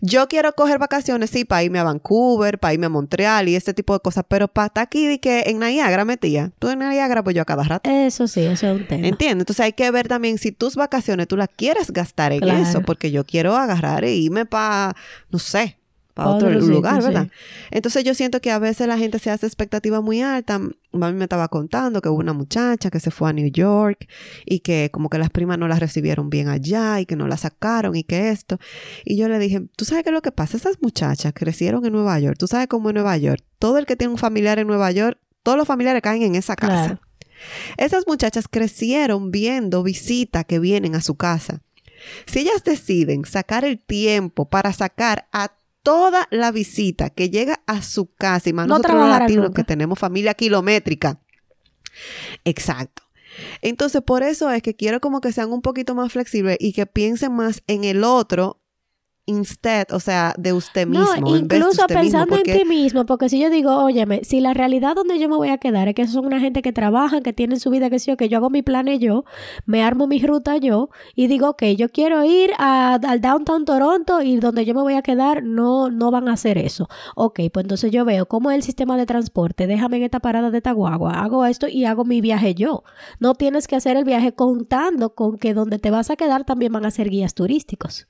[0.00, 3.74] Yo quiero coger vacaciones, sí, para irme a Vancouver, para irme a Montreal y ese
[3.74, 6.52] tipo de cosas, pero para estar aquí y que en Niagara metía.
[6.60, 7.90] Tú en Niagara, pues yo a cada rato.
[7.90, 9.06] Eso sí, eso es un tema.
[9.06, 9.42] Entiendo.
[9.42, 13.10] Entonces hay que ver también si tus vacaciones tú las quieres gastar en eso, porque
[13.10, 14.94] yo quiero agarrar e irme para,
[15.30, 15.78] no sé,
[16.18, 17.28] a otro lugar, ¿verdad?
[17.70, 20.60] Entonces yo siento que a veces la gente se hace expectativa muy alta.
[20.92, 24.08] Mami me estaba contando que hubo una muchacha que se fue a New York
[24.44, 27.36] y que como que las primas no las recibieron bien allá y que no la
[27.36, 28.58] sacaron y que esto.
[29.04, 30.56] Y yo le dije, ¿tú sabes qué es lo que pasa?
[30.56, 32.36] Esas muchachas crecieron en Nueva York.
[32.38, 33.42] ¿Tú sabes cómo en Nueva York?
[33.58, 36.56] Todo el que tiene un familiar en Nueva York, todos los familiares caen en esa
[36.56, 37.00] casa.
[37.76, 41.62] Esas muchachas crecieron viendo visitas que vienen a su casa.
[42.26, 45.52] Si ellas deciden sacar el tiempo para sacar a
[45.82, 49.98] toda la visita que llega a su casa, y más nosotros los latinos que tenemos
[49.98, 51.20] familia kilométrica.
[52.44, 53.02] Exacto.
[53.62, 56.86] Entonces, por eso es que quiero como que sean un poquito más flexibles y que
[56.86, 58.60] piensen más en el otro
[59.28, 61.06] instead, o sea, de usted mismo.
[61.20, 65.18] No, incluso pensando en ti mismo, porque si yo digo, óyeme, si la realidad donde
[65.18, 67.70] yo me voy a quedar es que son una gente que trabaja, que tienen su
[67.70, 69.24] vida, que yo, que yo hago mi planes yo,
[69.66, 74.36] me armo mi ruta yo y digo, ok, yo quiero ir al downtown Toronto y
[74.38, 76.88] donde yo me voy a quedar no, no van a hacer eso.
[77.14, 80.50] Ok, pues entonces yo veo cómo es el sistema de transporte, déjame en esta parada
[80.50, 82.82] de Taguagua, hago esto y hago mi viaje yo.
[83.20, 86.72] No tienes que hacer el viaje contando con que donde te vas a quedar también
[86.72, 88.06] van a ser guías turísticos.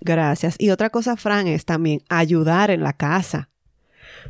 [0.00, 0.56] Gracias.
[0.58, 3.50] Y otra cosa, Fran, es también ayudar en la casa.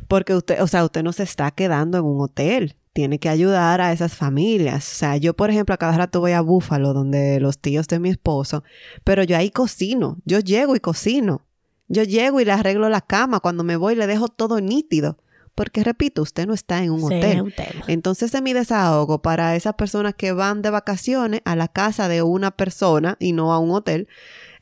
[0.07, 2.75] Porque usted, o sea, usted no se está quedando en un hotel.
[2.93, 4.91] Tiene que ayudar a esas familias.
[4.91, 7.99] O sea, yo, por ejemplo, a cada rato voy a Búfalo, donde los tíos de
[7.99, 8.63] mi esposo,
[9.03, 10.17] pero yo ahí cocino.
[10.25, 11.45] Yo llego y cocino.
[11.87, 13.39] Yo llego y le arreglo la cama.
[13.39, 15.17] Cuando me voy, le dejo todo nítido.
[15.53, 17.53] Porque, repito, usted no está en un hotel.
[17.87, 22.21] Entonces, es mi desahogo para esas personas que van de vacaciones a la casa de
[22.21, 24.07] una persona y no a un hotel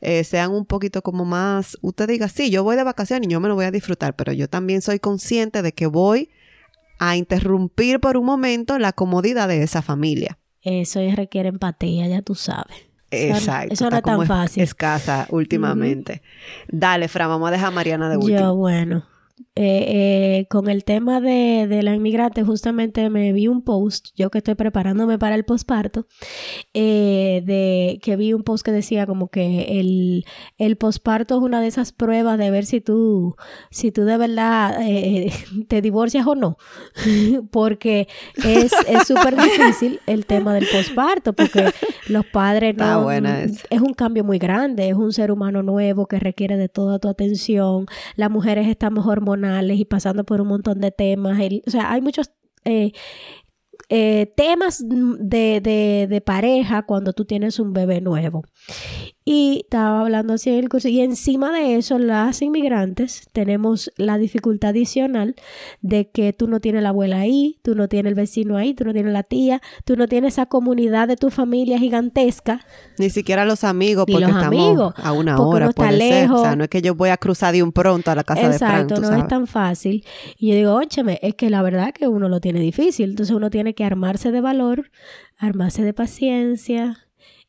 [0.00, 3.40] eh, sean un poquito como más, usted diga, sí, yo voy de vacaciones y yo
[3.40, 6.30] me lo voy a disfrutar, pero yo también soy consciente de que voy
[6.98, 10.38] a interrumpir por un momento la comodidad de esa familia.
[10.62, 12.76] Eso requiere empatía, ya tú sabes.
[13.10, 13.72] Exacto.
[13.72, 14.62] Eso no es tan fácil.
[14.62, 16.22] escasa últimamente.
[16.68, 18.38] Dale, Fran, vamos a dejar a Mariana de último.
[18.38, 19.04] Yo, bueno.
[19.58, 19.84] Eh,
[20.38, 24.38] eh, con el tema de, de, la inmigrante, justamente me vi un post, yo que
[24.38, 26.06] estoy preparándome para el posparto,
[26.74, 30.26] eh, de que vi un post que decía como que el,
[30.58, 33.36] el posparto es una de esas pruebas de ver si tú,
[33.70, 34.78] si tú de verdad
[35.68, 36.58] te divorcias o no,
[37.50, 38.08] porque
[38.44, 38.72] es
[39.06, 41.72] súper difícil el tema del posparto, porque
[42.08, 43.66] los padres no, es.
[43.70, 47.08] es un cambio muy grande, es un ser humano nuevo que requiere de toda tu
[47.08, 49.25] atención, las mujeres están mejor
[49.74, 51.38] y pasando por un montón de temas.
[51.66, 52.30] o sea, hay muchos
[52.64, 52.92] eh,
[53.88, 58.42] eh, temas de, de, de, pareja cuando tú tienes un bebé nuevo.
[59.28, 60.86] Y estaba hablando así en el curso.
[60.86, 65.34] Y encima de eso, las inmigrantes tenemos la dificultad adicional
[65.80, 68.84] de que tú no tienes la abuela ahí, tú no tienes el vecino ahí, tú
[68.84, 72.60] no tienes la tía, tú no tienes esa comunidad de tu familia gigantesca.
[72.98, 76.38] Ni siquiera los amigos, porque estamos amigos, a una hora, puede lejos.
[76.38, 78.48] O sea, no es que yo voy a cruzar de un pronto a la casa
[78.48, 80.04] de Frank, Exacto, no es tan fácil.
[80.38, 83.10] Y yo digo, ócheme, es que la verdad que uno lo tiene difícil.
[83.10, 84.92] Entonces uno tiene que armarse de valor,
[85.36, 87.05] armarse de paciencia,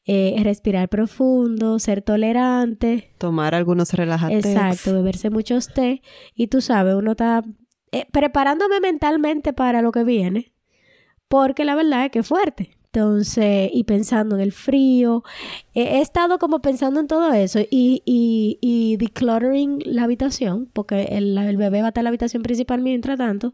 [0.09, 3.13] eh, respirar profundo, ser tolerante.
[3.17, 4.45] Tomar algunos relajantes.
[4.45, 6.01] Exacto, beberse muchos té.
[6.33, 7.43] Y tú sabes, uno está
[7.91, 10.53] eh, preparándome mentalmente para lo que viene.
[11.27, 12.77] Porque la verdad es que es fuerte.
[12.85, 15.23] Entonces, y pensando en el frío,
[15.73, 21.37] he, estado como pensando en todo eso y, y, y decluttering la habitación, porque el,
[21.37, 23.53] el, bebé va a estar en la habitación principal mientras tanto.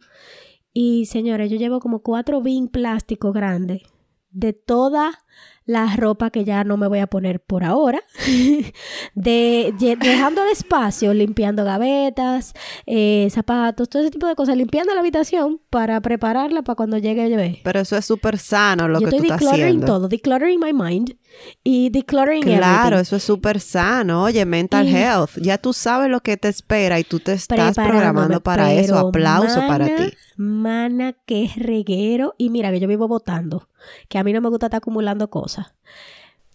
[0.72, 3.82] Y señores, yo llevo como cuatro bin plásticos grandes
[4.30, 5.24] de toda
[5.66, 8.01] la ropa que ya no me voy a poner por ahora,
[9.16, 12.53] de, dejando el espacio, limpiando gavetas,
[12.86, 17.26] eh, zapatos, todo ese tipo de cosas, limpiando la habitación para prepararla para cuando llegue
[17.26, 17.61] el bebé.
[17.64, 19.66] Pero eso es súper sano lo que tú estás haciendo.
[19.66, 21.16] Estoy todo, decluttering my mind
[21.63, 24.23] y decluttering Claro, eso es súper sano.
[24.23, 28.41] Oye, mental health, ya tú sabes lo que te espera y tú te estás programando
[28.41, 28.97] para eso.
[28.97, 30.13] Aplauso para ti.
[30.38, 32.36] Mana, que reguero.
[32.38, 33.69] Y mira que yo vivo votando,
[34.09, 35.73] que a mí no me gusta estar acumulando cosas.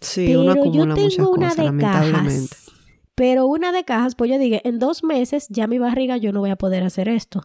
[0.01, 2.71] Sí, pero uno acumula yo tengo una de cajas.
[3.15, 6.39] Pero una de cajas, pues yo dije, en dos meses ya mi barriga yo no
[6.39, 7.43] voy a poder hacer esto.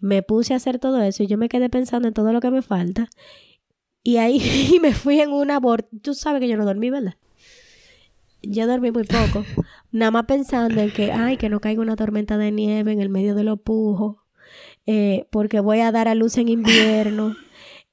[0.00, 2.50] Me puse a hacer todo eso y yo me quedé pensando en todo lo que
[2.50, 3.10] me falta.
[4.08, 5.86] Y ahí me fui en una aborto.
[6.00, 7.16] Tú sabes que yo no dormí, ¿verdad?
[8.40, 9.44] Yo dormí muy poco.
[9.92, 13.10] Nada más pensando en que, ay, que no caiga una tormenta de nieve en el
[13.10, 14.16] medio de los pujos.
[14.86, 17.36] Eh, porque voy a dar a luz en invierno.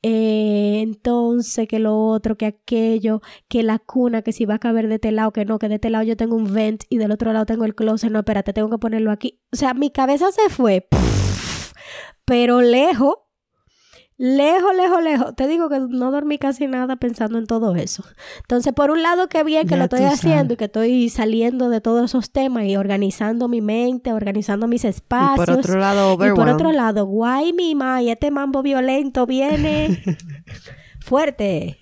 [0.07, 4.87] Eh, entonces, que lo otro, que aquello, que la cuna, que si va a caber
[4.87, 7.11] de este lado, que no, que de este lado yo tengo un vent y del
[7.11, 8.11] otro lado tengo el closet.
[8.11, 9.39] No, espérate, tengo que ponerlo aquí.
[9.51, 10.87] O sea, mi cabeza se fue,
[12.25, 13.15] pero lejos
[14.17, 15.35] Lejos, lejos, lejos.
[15.35, 18.05] Te digo que no dormí casi nada pensando en todo eso.
[18.39, 21.81] Entonces, por un lado, qué bien que lo estoy haciendo y que estoy saliendo de
[21.81, 25.43] todos esos temas y organizando mi mente, organizando mis espacios.
[25.43, 29.25] Y por otro lado, Y por otro lado, guay, mi ma, y este mambo violento
[29.25, 30.01] viene
[31.01, 31.77] fuerte.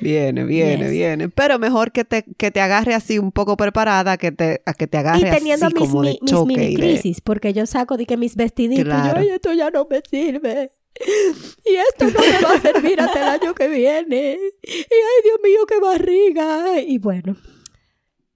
[0.00, 1.28] Viene, viene, viene.
[1.28, 4.86] Pero mejor que te, que te agarre así un poco preparada que te, a que
[4.86, 8.06] te agarre y teniendo así mis, como de mis mini crisis, porque yo saco de
[8.06, 10.72] que mis vestiditos, yo, esto ya no me sirve.
[11.64, 14.38] Y esto no me va a servir hasta el año que viene.
[14.62, 16.80] Y ay, Dios mío, qué barriga.
[16.80, 17.36] Y bueno,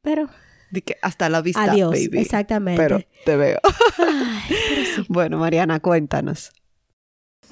[0.03, 0.29] pero...
[1.03, 2.19] hasta la vista, Adiós, baby.
[2.19, 2.83] exactamente.
[2.83, 3.61] Pero te veo.
[5.09, 6.53] Bueno, Mariana, cuéntanos.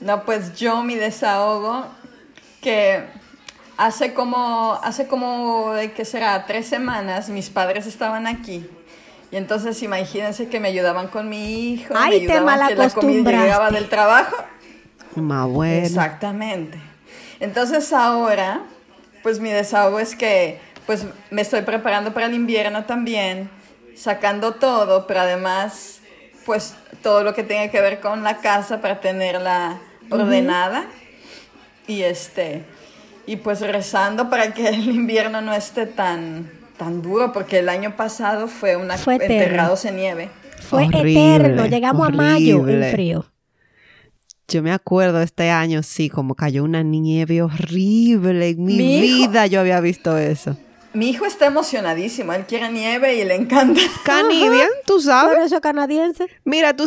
[0.01, 1.87] No, pues yo mi desahogo,
[2.61, 3.05] que
[3.77, 6.45] hace como, hace como, ¿qué será?
[6.47, 8.69] Tres semanas mis padres estaban aquí.
[9.31, 11.95] Y entonces imagínense que me ayudaban con mi hijo.
[11.97, 14.37] Ay, me te que la comida llegaba del trabajo.
[15.17, 15.87] Más bueno.
[15.87, 16.79] Exactamente.
[17.41, 18.63] Entonces ahora,
[19.23, 23.51] pues mi desahogo es que pues me estoy preparando para el invierno también,
[23.97, 26.01] sacando todo, pero además
[26.45, 29.79] pues todo lo que tenga que ver con la casa para tenerla
[30.11, 30.87] ordenada
[31.87, 32.65] y este
[33.27, 37.97] y pues rezando para que el invierno no esté tan tan duro porque el año
[37.97, 40.31] pasado fue una fue enterrados en nieve.
[40.61, 43.32] Fue eterno, llegamos a mayo en frío.
[44.49, 48.51] Yo me acuerdo este año, sí, como cayó una nieve horrible.
[48.51, 50.57] En mi, vida yo había visto eso.
[50.93, 52.33] Mi hijo está emocionadísimo.
[52.35, 53.81] Él quiere nieve y le encanta.
[54.05, 55.35] Canadian, tú sabes.
[55.35, 56.27] Por eso canadiense.
[56.45, 56.87] Mira, tú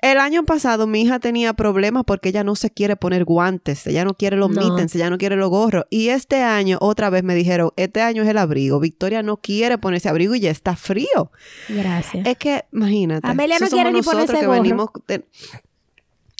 [0.00, 4.04] el año pasado mi hija tenía problemas porque ella no se quiere poner guantes, ella
[4.04, 4.78] no quiere los no.
[4.78, 5.86] ella no quiere los gorros.
[5.90, 8.78] Y este año otra vez me dijeron, este año es el abrigo.
[8.78, 11.32] Victoria no quiere ponerse abrigo y ya está frío.
[11.68, 12.26] Gracias.
[12.26, 13.26] Es que, imagínate.
[13.26, 14.92] Amelia no quiere ni ponerse gorro.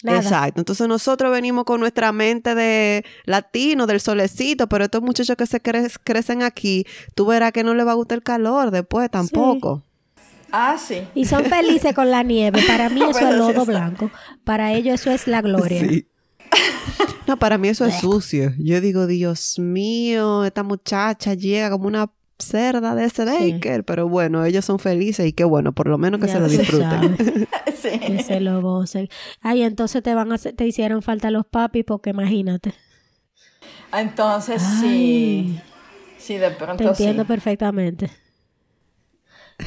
[0.03, 0.61] Exacto.
[0.61, 5.61] Entonces nosotros venimos con nuestra mente de latino, del solecito, pero estos muchachos que se
[5.61, 6.85] crecen aquí,
[7.15, 9.83] tú verás que no les va a gustar el calor después tampoco.
[10.51, 11.01] Ah, sí.
[11.15, 12.61] Y son felices con la nieve.
[12.67, 14.09] Para mí eso es lodo blanco.
[14.43, 15.81] Para ellos eso es la gloria.
[15.81, 16.07] Sí.
[17.27, 18.53] No, para mí eso es sucio.
[18.57, 22.09] Yo digo, Dios mío, esta muchacha llega como una
[22.39, 26.19] cerda de ese Baker, pero bueno, ellos son felices y qué bueno, por lo menos
[26.19, 27.17] que se lo disfruten.
[27.75, 27.99] sí.
[27.99, 29.09] Que se lo gocen.
[29.41, 32.73] Ay, entonces te van a te hicieron falta los papis porque imagínate.
[33.93, 35.59] Entonces sí.
[36.17, 38.09] Sí, de pronto Te entiendo perfectamente.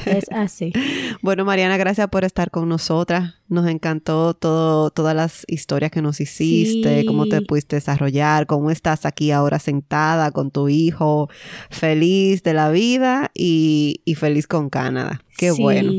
[0.05, 0.73] Es así.
[1.21, 3.35] bueno, Mariana, gracias por estar con nosotras.
[3.47, 9.05] Nos encantó todo, todas las historias que nos hiciste, cómo te pudiste desarrollar, cómo estás
[9.05, 11.29] aquí ahora sentada con tu hijo,
[11.69, 15.21] feliz de la vida y, y feliz con Canadá.
[15.37, 15.91] Qué bueno.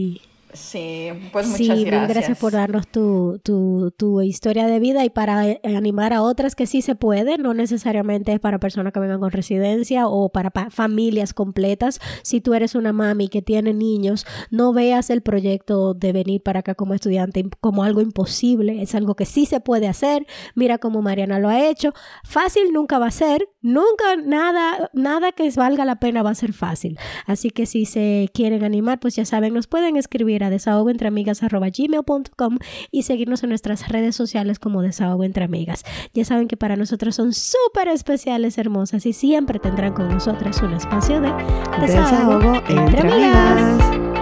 [0.55, 2.09] Sí, pues muchas sí, gracias.
[2.09, 6.55] gracias por darnos tu, tu, tu, historia de vida y para eh, animar a otras
[6.55, 10.53] que sí se puede, no necesariamente es para personas que vengan con residencia o para
[10.71, 12.01] familias completas.
[12.23, 16.61] Si tú eres una mami que tiene niños, no veas el proyecto de venir para
[16.61, 20.25] acá como estudiante como algo imposible, es algo que sí se puede hacer.
[20.55, 21.95] Mira cómo Mariana lo ha hecho.
[22.23, 26.53] Fácil nunca va a ser, nunca nada, nada que valga la pena va a ser
[26.53, 26.97] fácil.
[27.27, 32.59] Así que si se quieren animar, pues ya saben, nos pueden escribir a desahogoentreamigas.gmail.com
[32.91, 35.85] y seguirnos en nuestras redes sociales como Desahogo Entre Amigas.
[36.13, 40.75] Ya saben que para nosotros son súper especiales, hermosas y siempre tendrán con nosotras un
[40.75, 41.33] espacio de
[41.81, 44.14] Desahogo, entre, amigas.